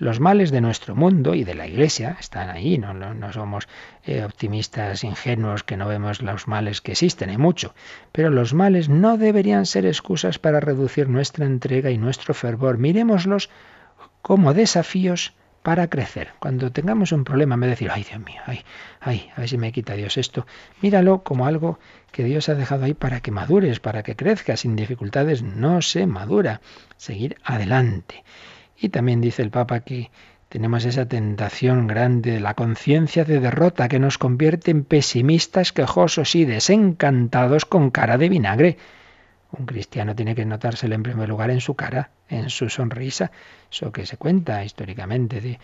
[0.00, 3.68] Los males de nuestro mundo y de la Iglesia están ahí, no, somos
[4.04, 7.74] eh, optimistas ingenuos que no vemos los males que existen, hay mucho,
[8.10, 12.78] pero los males no deberían ser excusas para reducir nuestra entrega y nuestro fervor.
[12.78, 13.50] Miremoslos
[14.22, 16.30] como desafíos para crecer.
[16.38, 18.64] Cuando tengamos un problema, me decir, ay Dios mío, ay,
[19.00, 20.46] ay, a ver si me quita Dios esto,
[20.80, 21.78] míralo como algo
[22.10, 24.60] que Dios ha dejado ahí para que madures, para que crezcas.
[24.60, 26.62] Sin dificultades no se madura.
[26.96, 28.24] Seguir adelante.
[28.80, 30.10] Y también dice el Papa que
[30.48, 36.34] tenemos esa tentación grande de la conciencia de derrota que nos convierte en pesimistas, quejosos
[36.34, 38.78] y desencantados con cara de vinagre.
[39.52, 43.30] Un cristiano tiene que notárselo en primer lugar en su cara, en su sonrisa,
[43.70, 45.58] eso que se cuenta históricamente de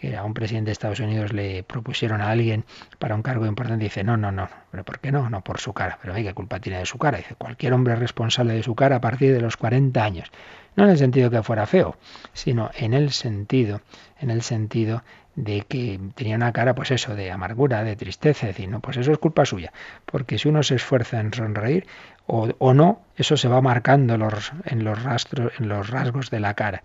[0.00, 2.64] que a un presidente de Estados Unidos le propusieron a alguien
[2.98, 5.30] para un cargo importante, dice, no, no, no, pero ¿por qué no?
[5.30, 7.18] No por su cara, pero ¿qué culpa tiene de su cara?
[7.18, 10.28] Dice, cualquier hombre es responsable de su cara a partir de los 40 años.
[10.76, 11.96] No en el sentido que fuera feo,
[12.32, 13.82] sino en el sentido,
[14.20, 15.02] en el sentido
[15.34, 19.12] de que tenía una cara, pues eso, de amargura, de tristeza, decir, no, pues eso
[19.12, 19.72] es culpa suya,
[20.06, 21.86] porque si uno se esfuerza en sonreír
[22.26, 26.82] o, no, eso se va marcando en los rasgos de la cara.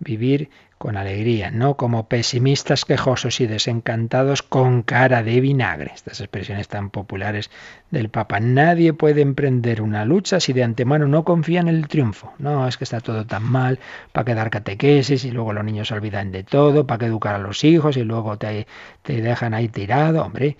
[0.00, 5.92] Vivir con alegría, no como pesimistas quejosos y desencantados con cara de vinagre.
[5.94, 7.50] Estas expresiones tan populares
[7.90, 8.40] del Papa.
[8.40, 12.32] Nadie puede emprender una lucha si de antemano no confía en el triunfo.
[12.38, 13.78] No, es que está todo tan mal,
[14.12, 17.34] para que dar catequesis y luego los niños se olvidan de todo, para que educar
[17.34, 18.66] a los hijos y luego te,
[19.02, 20.24] te dejan ahí tirado.
[20.24, 20.56] Hombre,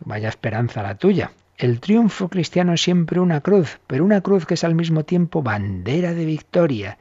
[0.00, 1.30] vaya esperanza la tuya.
[1.56, 5.40] El triunfo cristiano es siempre una cruz, pero una cruz que es al mismo tiempo
[5.40, 6.98] bandera de victoria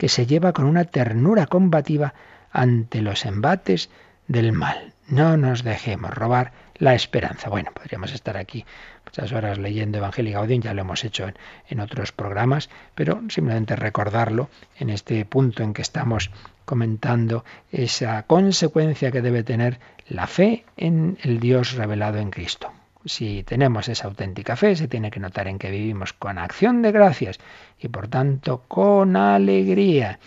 [0.00, 2.14] que se lleva con una ternura combativa
[2.50, 3.90] ante los embates
[4.28, 4.94] del mal.
[5.08, 7.50] No nos dejemos robar la esperanza.
[7.50, 8.64] Bueno, podríamos estar aquí
[9.04, 11.34] muchas horas leyendo Evangelio Gaudium, ya lo hemos hecho en,
[11.68, 16.30] en, otros programas, pero simplemente recordarlo en este punto en que estamos
[16.64, 22.72] comentando esa consecuencia que debe tener la fe en el Dios revelado en Cristo.
[23.04, 26.92] Si tenemos esa auténtica fe, se tiene que notar en que vivimos con acción de
[26.92, 27.38] gracias
[27.78, 30.18] y por tanto con alegría.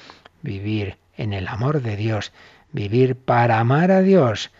[0.41, 2.33] Vivir en el amor de Dios,
[2.71, 4.51] vivir para amar a Dios.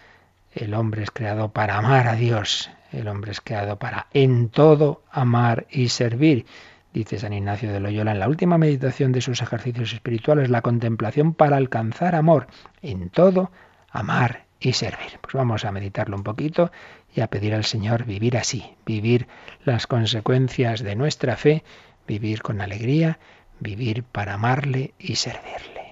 [0.54, 5.02] El hombre es creado para amar a Dios, el hombre es creado para en todo
[5.12, 6.46] amar y servir.
[6.94, 11.34] Dice San Ignacio de Loyola en la última meditación de sus ejercicios espirituales, la contemplación
[11.34, 12.46] para alcanzar amor,
[12.84, 13.52] en todo
[13.90, 15.18] amar y servir.
[15.20, 16.72] Pues vamos a meditarlo un poquito
[17.16, 19.28] y a pedir al Señor vivir así, vivir
[19.66, 21.64] las consecuencias de nuestra fe,
[22.08, 23.20] vivir con alegría,
[23.60, 25.84] vivir para amarle y servirle.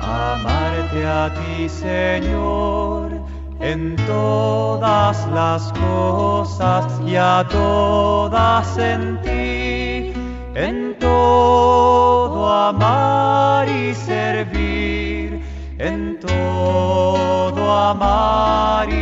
[0.00, 2.81] Amarte a ti, Señor
[3.72, 10.12] en todas las cosas y a todas en ti,
[10.54, 15.40] en todo amar y servir,
[15.78, 19.01] en todo amar y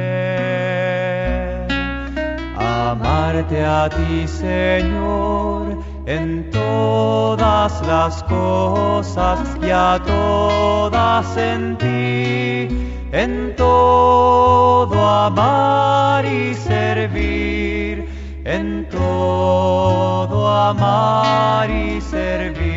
[2.71, 12.67] amarte a ti, Señor, en todas las cosas y a todas en ti,
[13.11, 18.07] en todo amar y servir,
[18.45, 22.70] en todo amar y servir.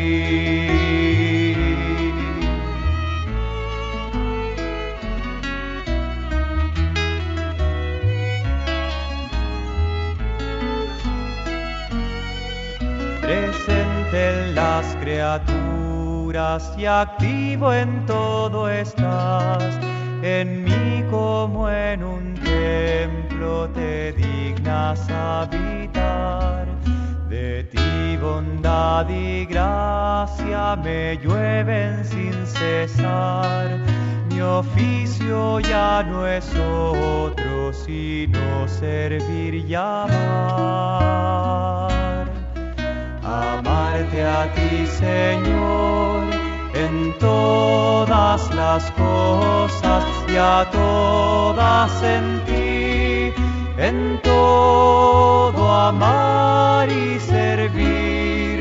[14.55, 19.77] Las criaturas y activo en todo estás.
[20.23, 26.67] En mí como en un templo te dignas habitar.
[27.29, 33.77] De ti bondad y gracia me llueven sin cesar.
[34.29, 41.15] Mi oficio ya no es otro sino servir y amar
[43.35, 46.23] amarte a ti, Señor,
[46.73, 53.33] en todas las cosas y a todas en ti,
[53.77, 58.57] en todo amar y servir,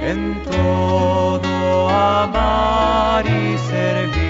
[0.00, 4.25] en todo amar y servir.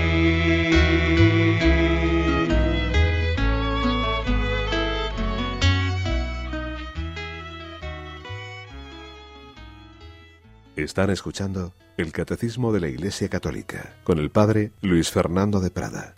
[10.86, 16.14] Están escuchando el Catecismo de la Iglesia Católica con el Padre Luis Fernando de Prada.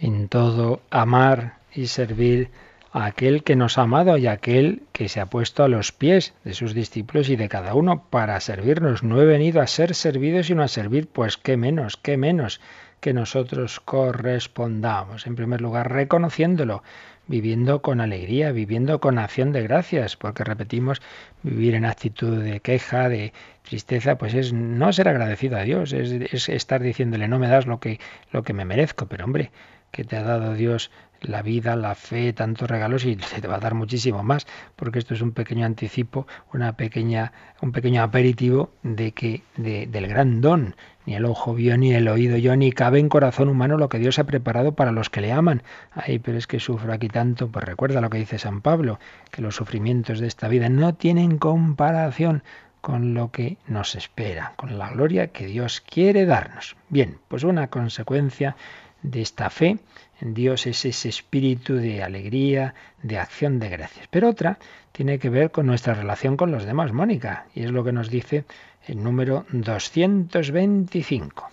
[0.00, 2.50] En todo, amar y servir
[2.90, 5.92] a aquel que nos ha amado y a aquel que se ha puesto a los
[5.92, 9.04] pies de sus discípulos y de cada uno para servirnos.
[9.04, 12.60] No he venido a ser servido sino a servir, pues qué menos, qué menos
[12.98, 15.28] que nosotros correspondamos.
[15.28, 16.82] En primer lugar, reconociéndolo,
[17.28, 21.00] viviendo con alegría, viviendo con acción de gracias, porque repetimos,
[21.42, 26.10] vivir en actitud de queja, de tristeza, pues es no ser agradecido a Dios, es,
[26.10, 28.00] es estar diciéndole no me das lo que,
[28.32, 29.52] lo que me merezco, pero hombre,
[29.90, 33.56] que te ha dado Dios la vida, la fe, tantos regalos y se te va
[33.56, 38.70] a dar muchísimo más, porque esto es un pequeño anticipo, una pequeña, un pequeño aperitivo
[38.82, 40.76] de que de, del gran don.
[41.08, 43.98] Ni el ojo vio, ni el oído yo, ni cabe en corazón humano lo que
[43.98, 45.62] Dios ha preparado para los que le aman.
[45.90, 47.48] Ay, pero es que sufro aquí tanto.
[47.48, 48.98] Pues recuerda lo que dice San Pablo,
[49.30, 52.42] que los sufrimientos de esta vida no tienen comparación
[52.82, 56.76] con lo que nos espera, con la gloria que Dios quiere darnos.
[56.90, 58.54] Bien, pues una consecuencia
[59.02, 59.78] de esta fe
[60.20, 64.08] en Dios es ese espíritu de alegría, de acción de gracias.
[64.10, 64.58] Pero otra
[64.92, 68.10] tiene que ver con nuestra relación con los demás, Mónica, y es lo que nos
[68.10, 68.44] dice
[68.86, 71.50] el número 225.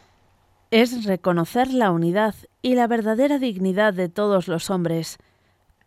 [0.72, 5.18] Es reconocer la unidad y la verdadera dignidad de todos los hombres.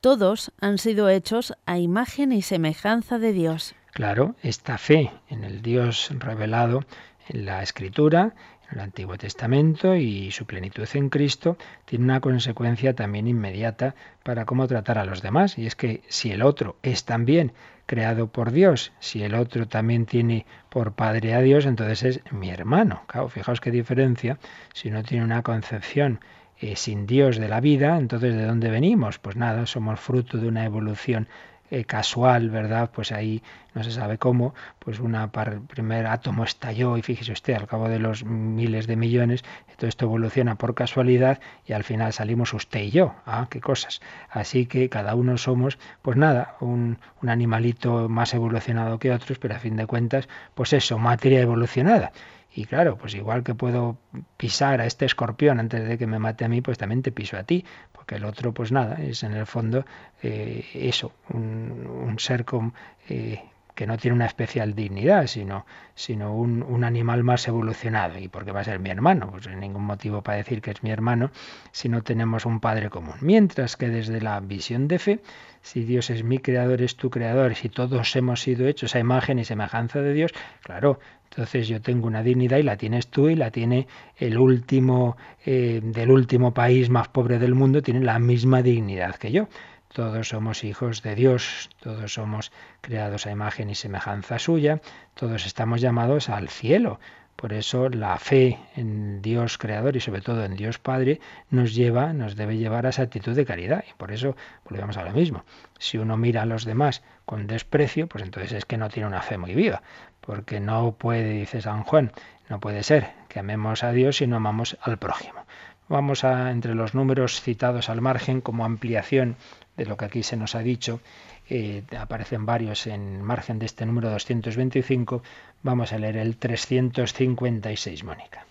[0.01, 3.75] Todos han sido hechos a imagen y semejanza de Dios.
[3.93, 6.85] Claro, esta fe en el Dios revelado
[7.29, 8.35] en la Escritura
[8.71, 14.67] el Antiguo Testamento y su plenitud en Cristo tiene una consecuencia también inmediata para cómo
[14.67, 15.59] tratar a los demás.
[15.59, 17.53] Y es que si el otro es también
[17.87, 22.51] creado por Dios, si el otro también tiene por padre a Dios, entonces es mi
[22.51, 23.03] hermano.
[23.07, 24.39] Claro, fijaos qué diferencia
[24.75, 26.21] si no tiene una concepción
[26.61, 29.19] eh, sin Dios de la vida, entonces ¿de dónde venimos?
[29.19, 31.29] Pues nada, somos fruto de una evolución
[31.71, 32.91] eh, casual, ¿verdad?
[32.93, 33.43] Pues ahí
[33.75, 37.99] no se sabe cómo, pues una primer átomo estalló y fíjese usted, al cabo de
[37.99, 39.45] los miles de millones,
[39.77, 43.15] todo esto evoluciona por casualidad y al final salimos usted y yo.
[43.27, 44.01] Ah, qué cosas.
[44.31, 49.55] Así que cada uno somos, pues nada, un, un animalito más evolucionado que otros, pero
[49.55, 52.13] a fin de cuentas, pues eso, materia evolucionada.
[52.55, 53.99] Y claro, pues igual que puedo
[54.37, 57.37] pisar a este escorpión antes de que me mate a mí, pues también te piso
[57.37, 57.65] a ti,
[58.09, 59.85] porque el otro, pues nada, es en el fondo
[60.23, 62.73] eh, eso, un, ser con,
[63.07, 63.43] eh,
[63.79, 65.65] que no tiene una especial dignidad, sino,
[65.95, 68.19] sino un, un, animal más evolucionado.
[68.19, 69.31] ¿Y por qué va a ser mi hermano?
[69.31, 71.31] Pues no hay ningún motivo para decir que es mi hermano
[71.71, 73.15] si no tenemos un padre común.
[73.21, 75.21] Mientras que desde la visión de fe,
[75.63, 79.39] si Dios es mi creador, es tu creador, si todos hemos sido hechos a imagen
[79.39, 80.33] y semejanza de Dios,
[80.65, 80.99] claro,
[81.31, 85.17] entonces yo tengo una dignidad y la tienes tú y la tiene el último
[85.47, 89.47] eh, del último país más pobre del mundo, tiene la misma dignidad que yo.
[89.93, 94.81] Todos somos hijos de Dios, todos somos creados a imagen y semejanza suya,
[95.15, 97.01] todos estamos llamados al cielo.
[97.39, 101.21] Por eso la fe en Dios Creador y sobre todo en Dios Padre
[101.51, 103.85] nos lleva, nos debe llevar a esa actitud de caridad.
[103.89, 104.35] Y por eso
[104.69, 105.45] volvemos a lo mismo.
[105.79, 109.23] Si uno mira a los demás con desprecio, pues entonces es que no tiene una
[109.23, 109.83] fe muy viva.
[110.21, 112.11] Porque no puede, dice San Juan,
[112.49, 115.45] no puede ser que amemos a Dios si no amamos al prójimo.
[115.89, 119.37] Vamos a, entre los números citados al margen, como ampliación
[119.79, 121.01] de lo que aquí se nos ha dicho,
[121.49, 125.23] eh, aparecen varios en margen de este número 225,
[125.63, 128.45] vamos a leer el 356, Mónica.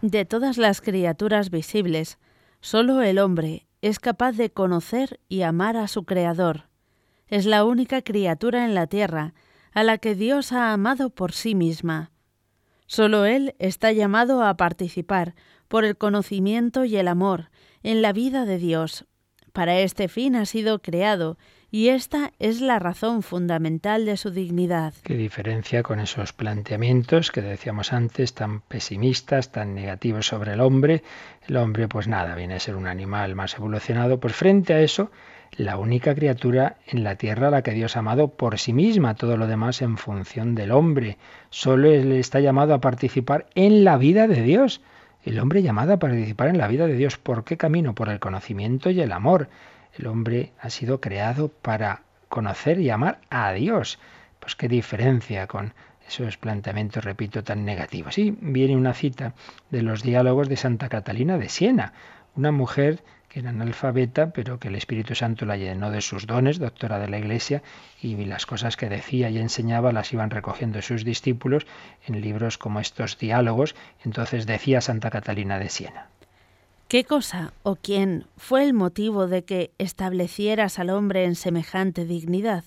[0.00, 2.18] De todas las criaturas visibles,
[2.60, 6.68] solo el hombre es capaz de conocer y amar a su Creador.
[7.26, 9.34] Es la única criatura en la tierra
[9.72, 12.12] a la que Dios ha amado por sí misma.
[12.86, 15.34] Solo Él está llamado a participar,
[15.66, 17.50] por el conocimiento y el amor,
[17.82, 19.06] en la vida de Dios.
[19.52, 21.36] Para este fin ha sido creado
[21.70, 24.94] y esta es la razón fundamental de su dignidad.
[25.02, 31.02] Qué diferencia con esos planteamientos que decíamos antes, tan pesimistas, tan negativos sobre el hombre.
[31.48, 34.20] El hombre, pues nada, viene a ser un animal más evolucionado.
[34.20, 35.10] Pues frente a eso,
[35.56, 39.14] la única criatura en la tierra a la que Dios ha amado por sí misma,
[39.14, 41.18] todo lo demás en función del hombre.
[41.50, 44.82] Solo él está llamado a participar en la vida de Dios.
[45.24, 47.16] El hombre llamado a participar en la vida de Dios.
[47.16, 47.94] ¿Por qué camino?
[47.94, 49.48] Por el conocimiento y el amor.
[49.96, 54.00] El hombre ha sido creado para conocer y amar a Dios.
[54.40, 55.74] Pues qué diferencia con
[56.08, 58.18] esos planteamientos, repito, tan negativos.
[58.18, 59.34] Y viene una cita
[59.70, 61.92] de los diálogos de Santa Catalina de Siena,
[62.34, 66.58] una mujer que era analfabeta, pero que el Espíritu Santo la llenó de sus dones,
[66.58, 67.62] doctora de la Iglesia,
[68.02, 71.66] y las cosas que decía y enseñaba las iban recogiendo sus discípulos
[72.06, 73.74] en libros como estos diálogos.
[74.04, 76.08] Entonces decía Santa Catalina de Siena.
[76.88, 82.64] ¿Qué cosa o quién fue el motivo de que establecieras al hombre en semejante dignidad?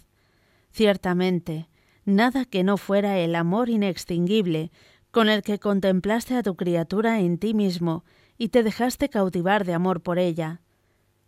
[0.72, 1.68] Ciertamente,
[2.06, 4.72] nada que no fuera el amor inextinguible
[5.12, 8.04] con el que contemplaste a tu criatura en ti mismo
[8.38, 10.60] y te dejaste cautivar de amor por ella.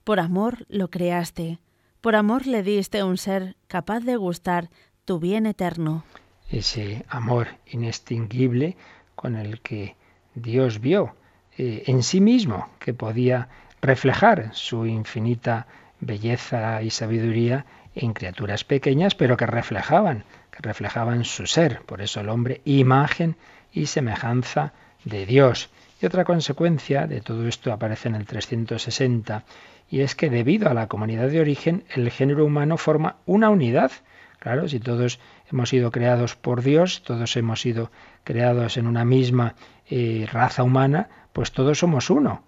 [0.04, 1.60] Por amor lo creaste,
[2.02, 4.70] Por amor le diste un ser capaz de gustar
[5.04, 6.04] tu bien eterno.
[6.50, 8.78] Ese amor inextinguible
[9.16, 9.96] con el que
[10.36, 11.16] Dios vio
[11.58, 13.50] eh, en sí mismo que podía
[13.82, 15.68] reflejar su infinita
[16.00, 21.82] belleza y sabiduría en criaturas pequeñas, pero que reflejaban, que reflejaban su ser.
[21.82, 23.36] Por eso el hombre, imagen
[23.74, 25.70] y semejanza de Dios.
[26.02, 29.44] Y otra consecuencia de todo esto aparece en el 360,
[29.90, 33.92] y es que debido a la comunidad de origen, el género humano forma una unidad.
[34.40, 35.20] Claro, si todos
[35.52, 37.92] hemos sido creados por Dios, todos hemos sido
[38.24, 39.56] creados en una misma
[39.90, 42.44] eh, raza humana, pues todos somos uno.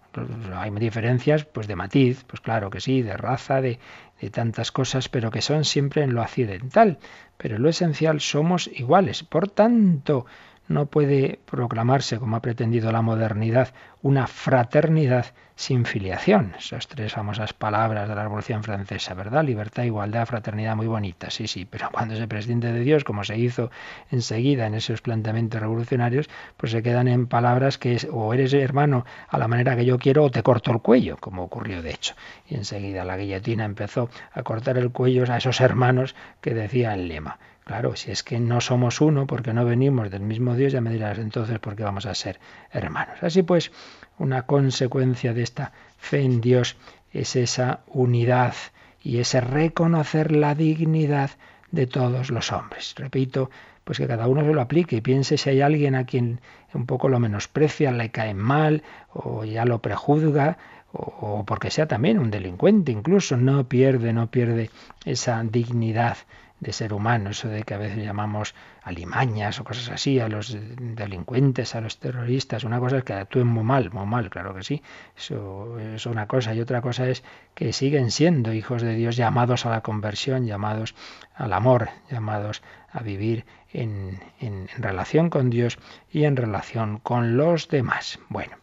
[0.55, 3.79] Hay diferencias pues de matiz, pues claro que sí, de raza, de,
[4.19, 6.99] de tantas cosas, pero que son siempre en lo accidental.
[7.37, 9.23] Pero en lo esencial somos iguales.
[9.23, 10.25] Por tanto,
[10.69, 16.53] no puede proclamarse, como ha pretendido la modernidad, una fraternidad sin filiación.
[16.57, 19.43] Esas tres famosas palabras de la Revolución Francesa, ¿verdad?
[19.43, 23.37] Libertad, igualdad, fraternidad, muy bonitas, sí, sí, pero cuando se prescinde de Dios, como se
[23.37, 23.69] hizo
[24.09, 29.05] enseguida en esos planteamientos revolucionarios, pues se quedan en palabras que es o eres hermano
[29.27, 32.15] a la manera que yo quiero o te corto el cuello, como ocurrió de hecho.
[32.47, 37.09] Y enseguida la guillotina empezó a cortar el cuello a esos hermanos que decía el
[37.09, 37.37] lema.
[37.69, 40.89] Claro, si es que no somos uno porque no venimos del mismo Dios, ya me
[40.89, 42.39] dirás entonces por qué vamos a ser
[42.71, 43.21] hermanos.
[43.21, 43.71] Así pues,
[44.17, 46.75] una consecuencia de esta fe en Dios
[47.11, 48.53] es esa unidad
[49.01, 51.31] y ese reconocer la dignidad
[51.71, 52.95] de todos los hombres.
[52.97, 53.49] Repito,
[53.83, 56.41] pues que cada uno se lo aplique y piense si hay alguien a quien
[56.73, 58.83] un poco lo menosprecia, le cae mal
[59.13, 60.57] o ya lo prejuzga
[60.91, 64.69] o porque sea también un delincuente incluso, no pierde, no pierde
[65.05, 66.17] esa dignidad
[66.59, 68.53] de ser humano, eso de que a veces llamamos
[68.83, 73.47] alimañas o cosas así, a los delincuentes, a los terroristas, una cosa es que actúen
[73.47, 74.81] muy mal, muy mal, claro que sí,
[75.17, 77.23] eso es una cosa, y otra cosa es
[77.55, 80.95] que siguen siendo hijos de Dios llamados a la conversión, llamados
[81.33, 85.77] al amor, llamados a vivir en, en relación con Dios
[86.11, 88.19] y en relación con los demás.
[88.29, 88.57] Bueno,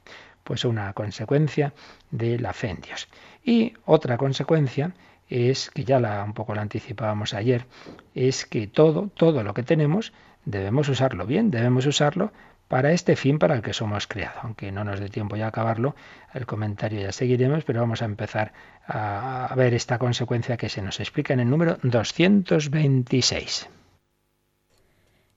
[0.45, 1.73] pues una consecuencia
[2.11, 3.09] de la fe en Dios.
[3.43, 4.93] Y otra consecuencia
[5.29, 7.67] es, que ya la, un poco la anticipábamos ayer,
[8.15, 10.13] es que todo, todo lo que tenemos
[10.45, 12.33] debemos usarlo bien, debemos usarlo
[12.69, 14.39] para este fin para el que somos creados.
[14.43, 15.95] Aunque no nos dé tiempo ya acabarlo,
[16.35, 18.53] el comentario ya seguiremos, pero vamos a empezar
[18.87, 23.69] a, a ver esta consecuencia que se nos explica en el número 226.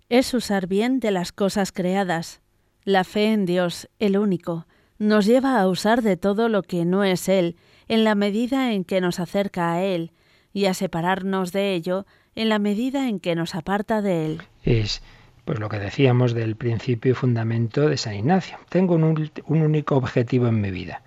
[0.09, 2.41] Es usar bien de las cosas creadas.
[2.83, 4.65] La fe en Dios, el único,
[4.97, 7.55] nos lleva a usar de todo lo que no es Él,
[7.89, 10.13] en la medida en que nos acerca a Él,
[10.53, 14.41] y a separarnos de ello en la medida en que nos aparta de Él.
[14.63, 15.01] Es
[15.45, 18.57] pues lo que decíamos del principio y fundamento de San Ignacio.
[18.69, 21.01] Tengo un, un único objetivo en mi vida,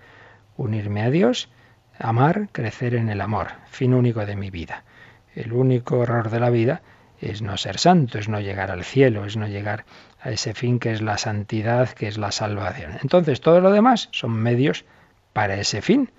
[0.57, 1.49] unirme a Dios,
[1.97, 4.83] amar, crecer en el amor, fin único de mi vida.
[5.33, 6.81] El único error de la vida
[7.21, 9.85] es no ser santo, es no llegar al cielo, es no llegar
[10.19, 12.97] a ese fin que es la santidad, que es la salvación.
[13.01, 14.83] Entonces todo lo demás son medios
[15.31, 16.09] para ese fin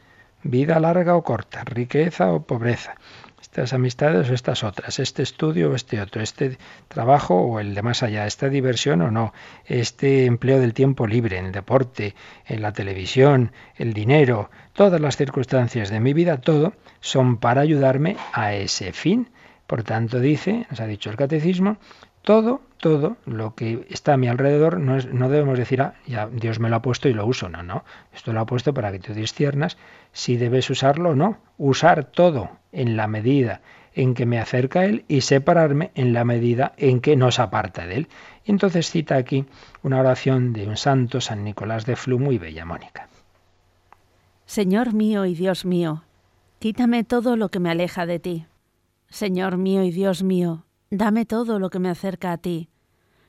[0.45, 2.95] vida larga o corta, riqueza o pobreza,
[3.41, 7.83] estas amistades o estas otras, este estudio o este otro, este trabajo o el de
[7.83, 9.33] más allá, esta diversión o no,
[9.65, 12.15] este empleo del tiempo libre, en el deporte,
[12.47, 18.17] en la televisión, el dinero, todas las circunstancias de mi vida, todo son para ayudarme
[18.33, 19.31] a ese fin.
[19.67, 21.79] Por tanto, dice, nos ha dicho el catecismo,
[22.23, 26.27] todo, todo lo que está a mi alrededor, no, es, no debemos decir, ah, ya
[26.27, 27.49] Dios me lo ha puesto y lo uso.
[27.49, 27.83] No, no.
[28.13, 29.79] Esto lo ha puesto para que tú disciernas
[30.13, 31.39] si debes usarlo o no.
[31.57, 33.63] Usar todo en la medida
[33.95, 37.87] en que me acerca a Él y separarme en la medida en que nos aparta
[37.87, 38.09] de Él.
[38.45, 39.47] Y entonces cita aquí
[39.83, 43.09] una oración de un santo, San Nicolás de Flu, muy bella, Mónica.
[44.45, 46.03] Señor mío y Dios mío,
[46.59, 48.45] quítame todo lo que me aleja de ti.
[49.09, 50.67] Señor mío y Dios mío,
[50.97, 52.69] Dame todo lo que me acerca a ti.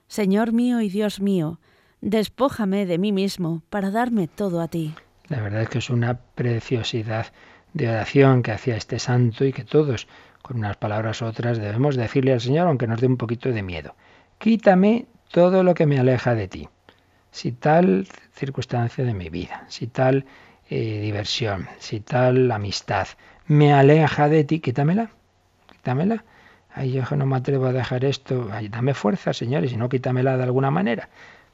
[0.07, 1.59] Señor mío y Dios mío,
[2.01, 4.93] despójame de mí mismo para darme todo a ti.
[5.27, 7.27] La verdad es que es una preciosidad
[7.73, 10.07] de oración que hacía este santo y que todos,
[10.41, 13.63] con unas palabras u otras, debemos decirle al Señor, aunque nos dé un poquito de
[13.63, 13.95] miedo.
[14.37, 16.69] Quítame todo lo que me aleja de ti.
[17.31, 20.25] Si tal circunstancia de mi vida, si tal
[20.69, 23.07] eh, diversión, si tal amistad
[23.47, 25.09] me aleja de ti, quítamela,
[25.71, 26.23] quítamela
[26.75, 30.37] ay, yo no me atrevo a dejar esto, ay, dame fuerza, Señor, y no, quítamela
[30.37, 31.09] de alguna manera.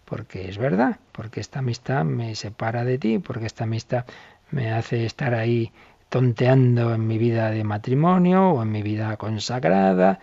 [0.06, 4.06] Porque es verdad, porque esta amistad me separa de ti, porque esta amistad
[4.50, 5.72] me hace estar ahí
[6.10, 10.20] tonteando en mi vida de matrimonio o en mi vida consagrada,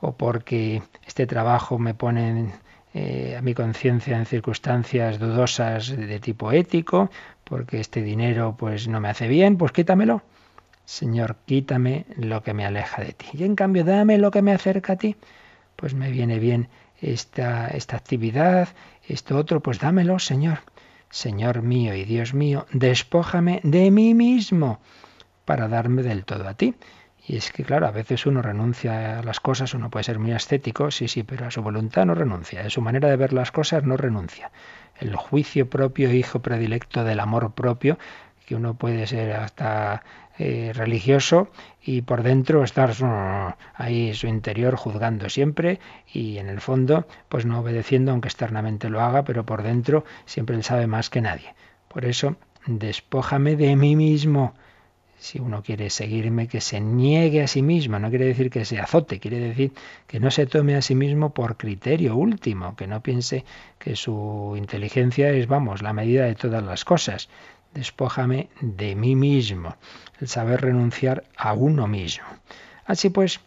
[0.00, 2.52] o porque este trabajo me pone
[2.92, 7.10] eh, a mi conciencia en circunstancias dudosas de tipo ético,
[7.44, 10.22] porque este dinero pues no me hace bien, pues quítamelo.
[10.84, 13.26] Señor, quítame lo que me aleja de ti.
[13.32, 15.16] Y en cambio, dame lo que me acerca a ti.
[15.76, 16.68] Pues me viene bien
[17.00, 18.68] esta, esta actividad,
[19.06, 20.60] esto otro, pues dámelo, Señor.
[21.10, 24.80] Señor mío y Dios mío, despójame de mí mismo
[25.44, 26.74] para darme del todo a ti.
[27.26, 30.32] Y es que, claro, a veces uno renuncia a las cosas, uno puede ser muy
[30.32, 33.50] ascético, sí, sí, pero a su voluntad no renuncia, a su manera de ver las
[33.52, 34.50] cosas no renuncia.
[34.98, 37.98] El juicio propio, hijo predilecto del amor propio,
[38.46, 40.02] que uno puede ser hasta
[40.42, 41.50] eh, religioso
[41.82, 42.94] y por dentro estar
[43.74, 45.80] ahí su interior juzgando siempre
[46.10, 50.56] y en el fondo pues no obedeciendo aunque externamente lo haga, pero por dentro siempre
[50.56, 51.54] él sabe más que nadie.
[51.88, 52.36] Por eso,
[52.66, 54.54] despójame de mí mismo.
[55.18, 58.80] Si uno quiere seguirme, que se niegue a sí mismo, no quiere decir que se
[58.80, 59.72] azote, quiere decir
[60.06, 63.44] que no se tome a sí mismo por criterio último, que no piense
[63.78, 67.28] que su inteligencia es, vamos, la medida de todas las cosas
[67.74, 69.76] despójame de mí mismo,
[70.20, 72.26] el saber renunciar a uno mismo.
[72.84, 73.40] Así pues,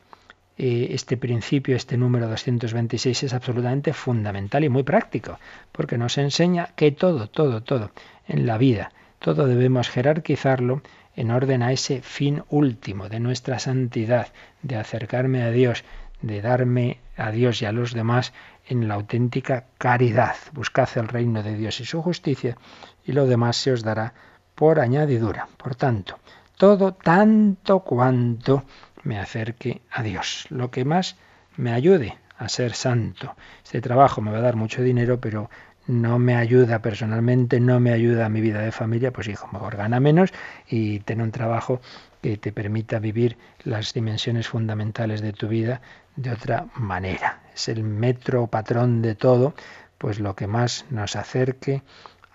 [0.57, 5.39] eh, este principio, este número 226 es absolutamente fundamental y muy práctico,
[5.71, 7.91] porque nos enseña que todo, todo, todo
[8.27, 10.81] en la vida, todo debemos jerarquizarlo
[11.15, 14.27] en orden a ese fin último de nuestra santidad,
[14.61, 15.83] de acercarme a Dios,
[16.21, 18.33] de darme a Dios y a los demás
[18.67, 20.35] en la auténtica caridad.
[20.53, 22.57] Buscad el reino de Dios y su justicia
[23.05, 24.13] y lo demás se os dará
[24.55, 25.47] por añadidura.
[25.57, 26.19] Por tanto,
[26.57, 28.63] todo tanto cuanto
[29.03, 31.17] me acerque a Dios, lo que más
[31.57, 33.35] me ayude a ser santo.
[33.63, 35.49] Este trabajo me va a dar mucho dinero, pero
[35.87, 39.75] no me ayuda personalmente, no me ayuda a mi vida de familia, pues hijo, mejor
[39.75, 40.31] gana menos
[40.67, 41.81] y ten un trabajo
[42.21, 45.81] que te permita vivir las dimensiones fundamentales de tu vida
[46.15, 47.41] de otra manera.
[47.53, 49.53] Es el metro patrón de todo,
[49.97, 51.83] pues lo que más nos acerque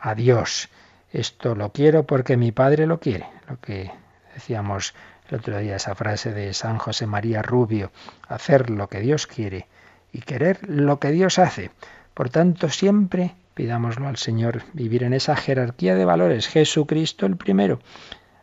[0.01, 0.69] a Dios.
[1.13, 3.27] Esto lo quiero porque mi Padre lo quiere.
[3.49, 3.91] Lo que
[4.35, 4.95] decíamos
[5.29, 7.93] el otro día, esa frase de San José María Rubio,
[8.29, 9.67] hacer lo que Dios quiere
[10.13, 11.71] y querer lo que Dios hace.
[12.15, 16.47] Por tanto, siempre pidámoslo al Señor, vivir en esa jerarquía de valores.
[16.47, 17.81] Jesucristo el primero.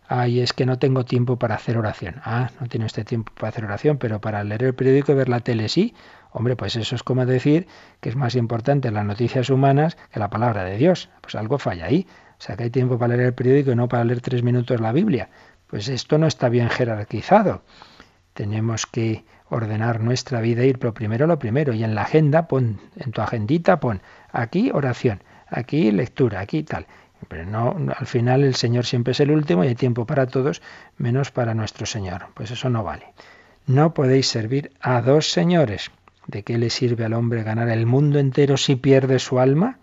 [0.09, 2.15] Ay, es que no tengo tiempo para hacer oración.
[2.25, 5.29] Ah, no tiene usted tiempo para hacer oración, pero para leer el periódico y ver
[5.29, 5.95] la tele sí.
[6.37, 7.65] Hombre, pues eso es como decir
[8.01, 11.09] que es más importante las noticias humanas que la palabra de Dios.
[11.21, 12.07] Pues algo falla ahí.
[12.37, 14.81] O sea, que hay tiempo para leer el periódico y no para leer tres minutos
[14.81, 15.29] la Biblia.
[15.67, 17.61] Pues esto no está bien jerarquizado.
[18.33, 21.71] Tenemos que ordenar nuestra vida ir lo primero lo primero.
[21.73, 24.01] Y en la agenda, pon, en tu agendita, pon
[24.33, 26.85] aquí oración, aquí lectura, aquí tal.
[27.29, 30.61] Pero no, al final el Señor siempre es el último y hay tiempo para todos,
[30.97, 32.25] menos para nuestro Señor.
[32.33, 33.05] Pues eso no vale.
[33.67, 35.91] No podéis servir a dos señores.
[36.27, 39.79] ¿De qué le sirve al hombre ganar el mundo entero si pierde su alma?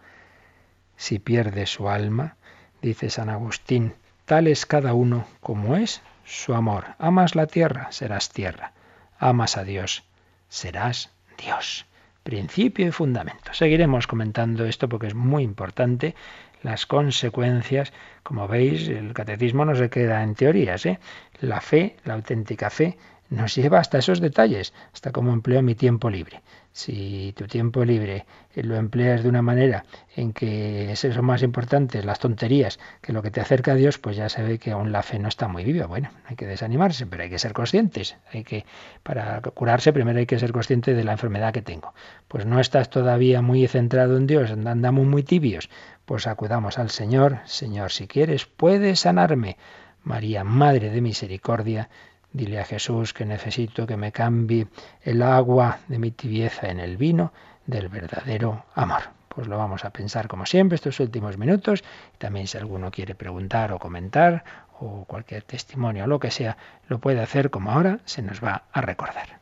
[0.97, 2.37] Si pierde su alma,
[2.81, 6.85] dice San Agustín, tal es cada uno como es su amor.
[6.99, 8.73] Amas la tierra, serás tierra.
[9.19, 10.05] Amas a Dios,
[10.49, 11.87] serás Dios.
[12.23, 13.53] Principio y fundamento.
[13.53, 16.15] Seguiremos comentando esto porque es muy importante
[16.63, 17.93] las consecuencias.
[18.23, 20.87] Como veis, el catecismo no se queda en teorías.
[20.87, 21.01] ¿eh?
[21.41, 22.97] La fe, la auténtica fe,
[23.33, 26.43] nos lleva hasta esos detalles, hasta cómo empleo mi tiempo libre.
[26.73, 32.03] Si tu tiempo libre lo empleas de una manera en que es eso más importante,
[32.03, 34.93] las tonterías, que lo que te acerca a Dios, pues ya se ve que aún
[34.93, 35.87] la fe no está muy viva.
[35.87, 38.17] Bueno, hay que desanimarse, pero hay que ser conscientes.
[38.33, 38.67] Hay que,
[39.03, 41.95] para curarse, primero hay que ser consciente de la enfermedad que tengo.
[42.29, 45.71] Pues no estás todavía muy centrado en Dios, andamos muy tibios.
[46.05, 47.39] Pues acudamos al Señor.
[47.47, 49.57] Señor, si quieres, puedes sanarme.
[50.05, 51.89] María, Madre de Misericordia,
[52.33, 54.67] Dile a Jesús que necesito que me cambie
[55.03, 57.33] el agua de mi tibieza en el vino
[57.67, 59.03] del verdadero amor.
[59.29, 61.85] Pues lo vamos a pensar como siempre estos últimos minutos.
[62.19, 64.45] También si alguno quiere preguntar o comentar
[64.81, 66.57] o cualquier testimonio o lo que sea,
[66.89, 69.41] lo puede hacer como ahora se nos va a recordar.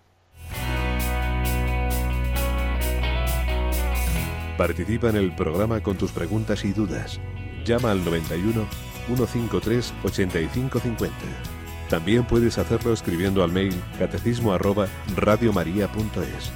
[4.56, 7.18] Participa en el programa con tus preguntas y dudas.
[7.64, 8.66] Llama al 91
[9.06, 11.59] 153 8550.
[11.90, 14.86] También puedes hacerlo escribiendo al mail catecismo arroba
[15.16, 16.52] radiomaria.es.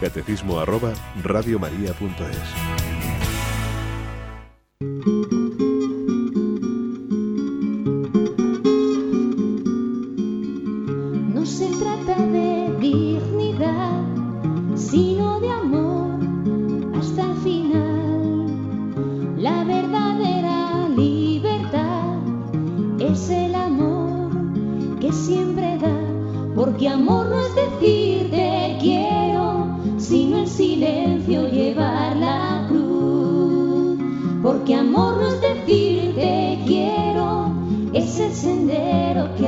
[0.00, 0.92] Catecismo arroba
[1.22, 2.00] radiomaria.es.
[26.80, 29.66] porque amor no es decir te quiero,
[29.98, 33.98] sino en silencio llevar la cruz.
[34.42, 37.52] Porque amor no es decir te quiero,
[37.92, 39.46] es el sendero que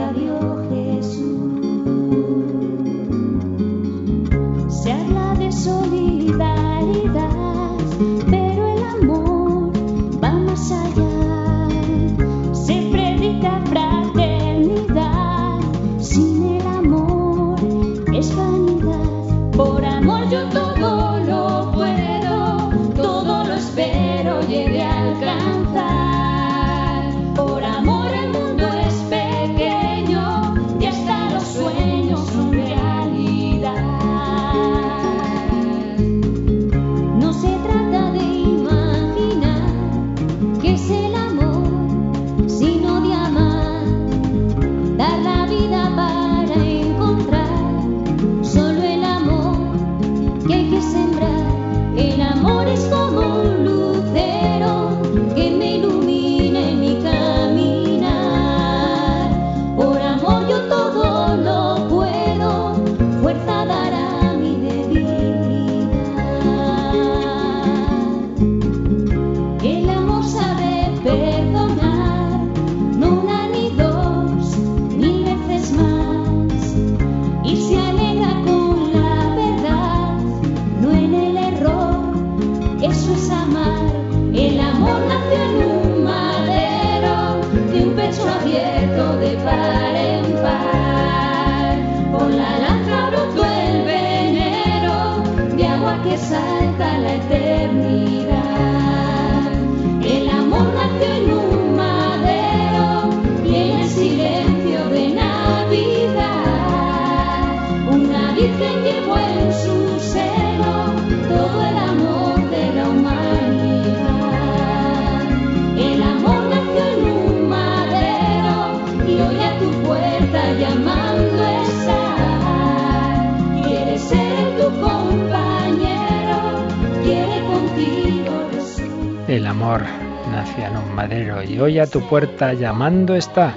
[129.62, 133.54] a Dios hoy a tu puerta llamando está.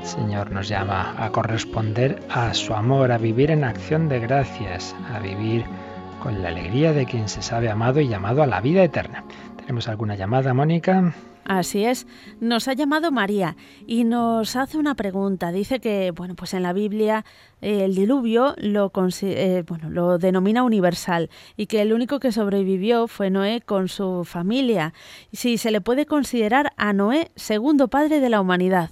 [0.00, 4.94] El Señor nos llama a corresponder a su amor, a vivir en acción de gracias,
[5.14, 5.64] a vivir
[6.22, 9.24] con la alegría de quien se sabe amado y llamado a la vida eterna.
[9.56, 11.14] ¿Tenemos alguna llamada, Mónica?
[11.44, 12.06] Así es,
[12.40, 15.50] nos ha llamado María y nos hace una pregunta.
[15.50, 17.24] Dice que, bueno, pues en la Biblia
[17.62, 23.30] eh, el diluvio lo, eh, lo denomina universal y que el único que sobrevivió fue
[23.30, 24.92] Noé con su familia.
[25.32, 28.90] Si se le puede considerar a Noé segundo padre de la humanidad.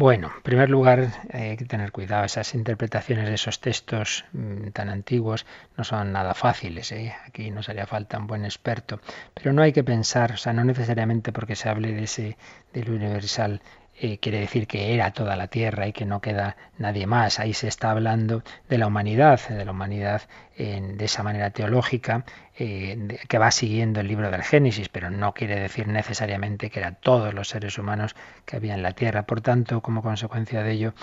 [0.00, 2.24] Bueno, en primer lugar hay que tener cuidado.
[2.24, 5.44] Esas interpretaciones de esos textos mm, tan antiguos
[5.76, 6.90] no son nada fáciles.
[6.90, 7.14] ¿eh?
[7.26, 8.98] Aquí nos haría falta un buen experto.
[9.34, 12.38] Pero no hay que pensar, o sea, no necesariamente porque se hable de ese
[12.72, 13.60] del universal
[14.02, 17.38] eh, quiere decir que era toda la tierra y que no queda nadie más.
[17.38, 20.22] Ahí se está hablando de la humanidad, de la humanidad
[20.60, 22.24] de esa manera teológica
[22.58, 26.98] eh, que va siguiendo el libro del Génesis, pero no quiere decir necesariamente que eran
[27.00, 29.22] todos los seres humanos que había en la tierra.
[29.22, 30.94] Por tanto, como consecuencia de ello,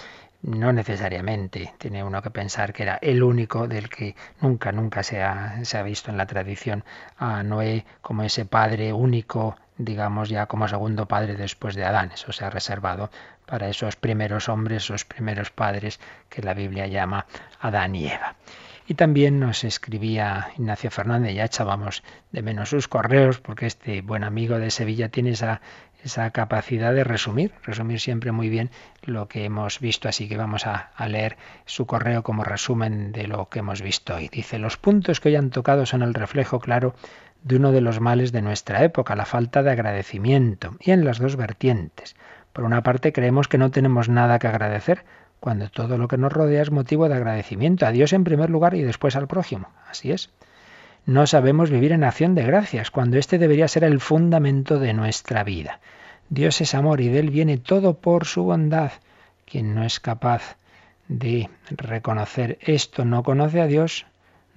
[0.43, 5.23] no necesariamente tiene uno que pensar que era el único del que nunca, nunca se
[5.23, 6.83] ha, se ha visto en la tradición
[7.17, 12.11] a Noé como ese padre único digamos ya como segundo padre después de Adán.
[12.13, 13.09] Eso se ha reservado
[13.45, 15.99] para esos primeros hombres, esos primeros padres
[16.29, 17.25] que la Biblia llama
[17.59, 18.35] Adán y Eva.
[18.89, 24.23] Y también nos escribía Ignacio Fernández, ya echábamos de menos sus correos, porque este buen
[24.23, 25.59] amigo de Sevilla tiene esa,
[26.05, 28.69] esa capacidad de resumir, resumir siempre muy bien
[29.03, 33.27] lo que hemos visto, así que vamos a, a, leer su correo como resumen de
[33.27, 34.29] lo que hemos visto hoy.
[34.29, 36.95] Dice, los puntos que hoy han tocado son el reflejo claro
[37.43, 41.19] de uno de los males de nuestra época, la falta de agradecimiento, y en las
[41.19, 42.15] dos vertientes.
[42.53, 45.05] Por una parte creemos que no tenemos nada que agradecer,
[45.39, 48.73] cuando todo lo que nos rodea es motivo de agradecimiento a Dios en primer lugar
[48.73, 49.69] y después al prójimo.
[49.89, 50.31] Así es.
[51.05, 55.43] No sabemos vivir en acción de gracias, cuando este debería ser el fundamento de nuestra
[55.43, 55.79] vida.
[56.29, 58.91] Dios es amor y de él viene todo por su bondad.
[59.45, 60.57] Quien no es capaz
[61.07, 64.05] de reconocer esto no conoce a Dios,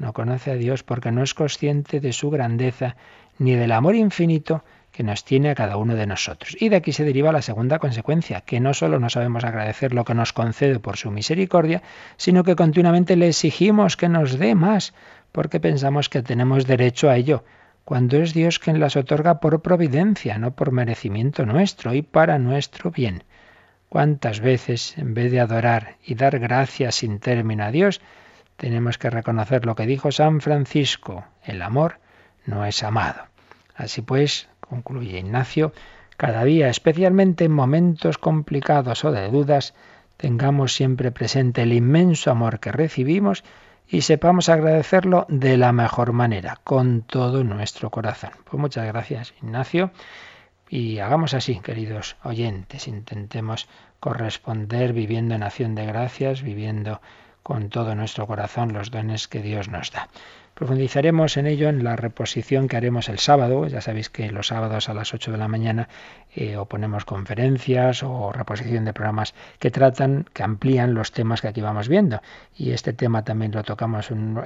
[0.01, 2.97] no conoce a Dios porque no es consciente de su grandeza
[3.39, 6.57] ni del amor infinito que nos tiene a cada uno de nosotros.
[6.59, 10.05] Y de aquí se deriva la segunda consecuencia, que no solo no sabemos agradecer lo
[10.05, 11.83] que nos concede por su misericordia,
[12.17, 14.95] sino que continuamente le exigimos que nos dé más,
[15.33, 17.45] porque pensamos que tenemos derecho a ello,
[17.85, 22.91] cuando es Dios quien las otorga por providencia, no por merecimiento nuestro y para nuestro
[22.91, 23.25] bien.
[23.89, 28.01] ¿Cuántas veces, en vez de adorar y dar gracias sin término a Dios,
[28.61, 31.99] tenemos que reconocer lo que dijo San Francisco, el amor
[32.45, 33.23] no es amado.
[33.75, 35.73] Así pues, concluye Ignacio,
[36.19, 39.73] cada día, especialmente en momentos complicados o de dudas,
[40.19, 43.45] tengamos siempre presente el inmenso amor que recibimos
[43.89, 48.33] y sepamos agradecerlo de la mejor manera, con todo nuestro corazón.
[48.45, 49.91] Pues muchas gracias, Ignacio.
[50.69, 53.69] Y hagamos así, queridos oyentes, intentemos
[54.01, 57.01] corresponder viviendo en acción de gracias, viviendo
[57.43, 60.09] con todo nuestro corazón los dones que Dios nos da.
[60.61, 63.67] Profundizaremos en ello en la reposición que haremos el sábado.
[63.67, 65.89] Ya sabéis que los sábados a las 8 de la mañana
[66.35, 71.49] eh, o ponemos conferencias o reposición de programas que tratan, que amplían los temas que
[71.49, 72.21] aquí vamos viendo.
[72.55, 74.37] Y este tema también lo tocamos en,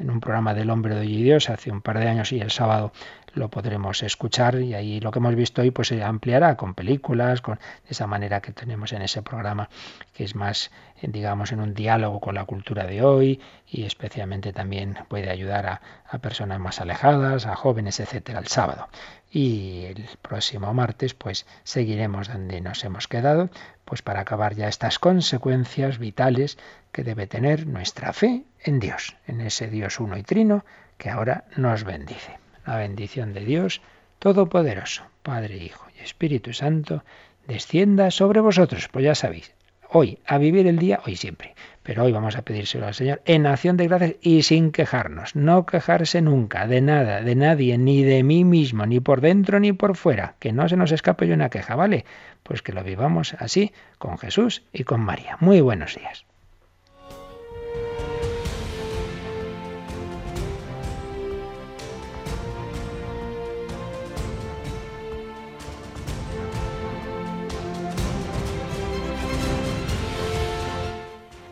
[0.00, 2.40] en un programa del hombre de hoy y Dios hace un par de años y
[2.40, 2.92] el sábado
[3.34, 7.40] lo podremos escuchar y ahí lo que hemos visto hoy pues se ampliará con películas,
[7.40, 7.58] con
[7.88, 9.68] esa manera que tenemos en ese programa
[10.14, 10.70] que es más
[11.02, 15.80] digamos en un diálogo con la cultura de hoy y especialmente también puede ayudar a,
[16.08, 18.88] a personas más alejadas, a jóvenes, etcétera, el sábado.
[19.30, 23.50] Y el próximo martes pues seguiremos donde nos hemos quedado,
[23.84, 26.58] pues para acabar ya estas consecuencias vitales
[26.92, 30.64] que debe tener nuestra fe en Dios, en ese Dios uno y trino
[30.96, 32.38] que ahora nos bendice
[32.68, 33.80] la bendición de Dios
[34.18, 37.02] Todopoderoso, Padre, Hijo y Espíritu Santo,
[37.46, 38.88] descienda sobre vosotros.
[38.92, 39.54] Pues ya sabéis,
[39.88, 43.46] hoy, a vivir el día, hoy siempre, pero hoy vamos a pedírselo al Señor en
[43.46, 48.22] acción de gracias y sin quejarnos, no quejarse nunca de nada, de nadie, ni de
[48.22, 51.74] mí mismo, ni por dentro ni por fuera, que no se nos escape una queja,
[51.74, 52.04] ¿vale?
[52.42, 55.38] Pues que lo vivamos así con Jesús y con María.
[55.40, 56.26] Muy buenos días.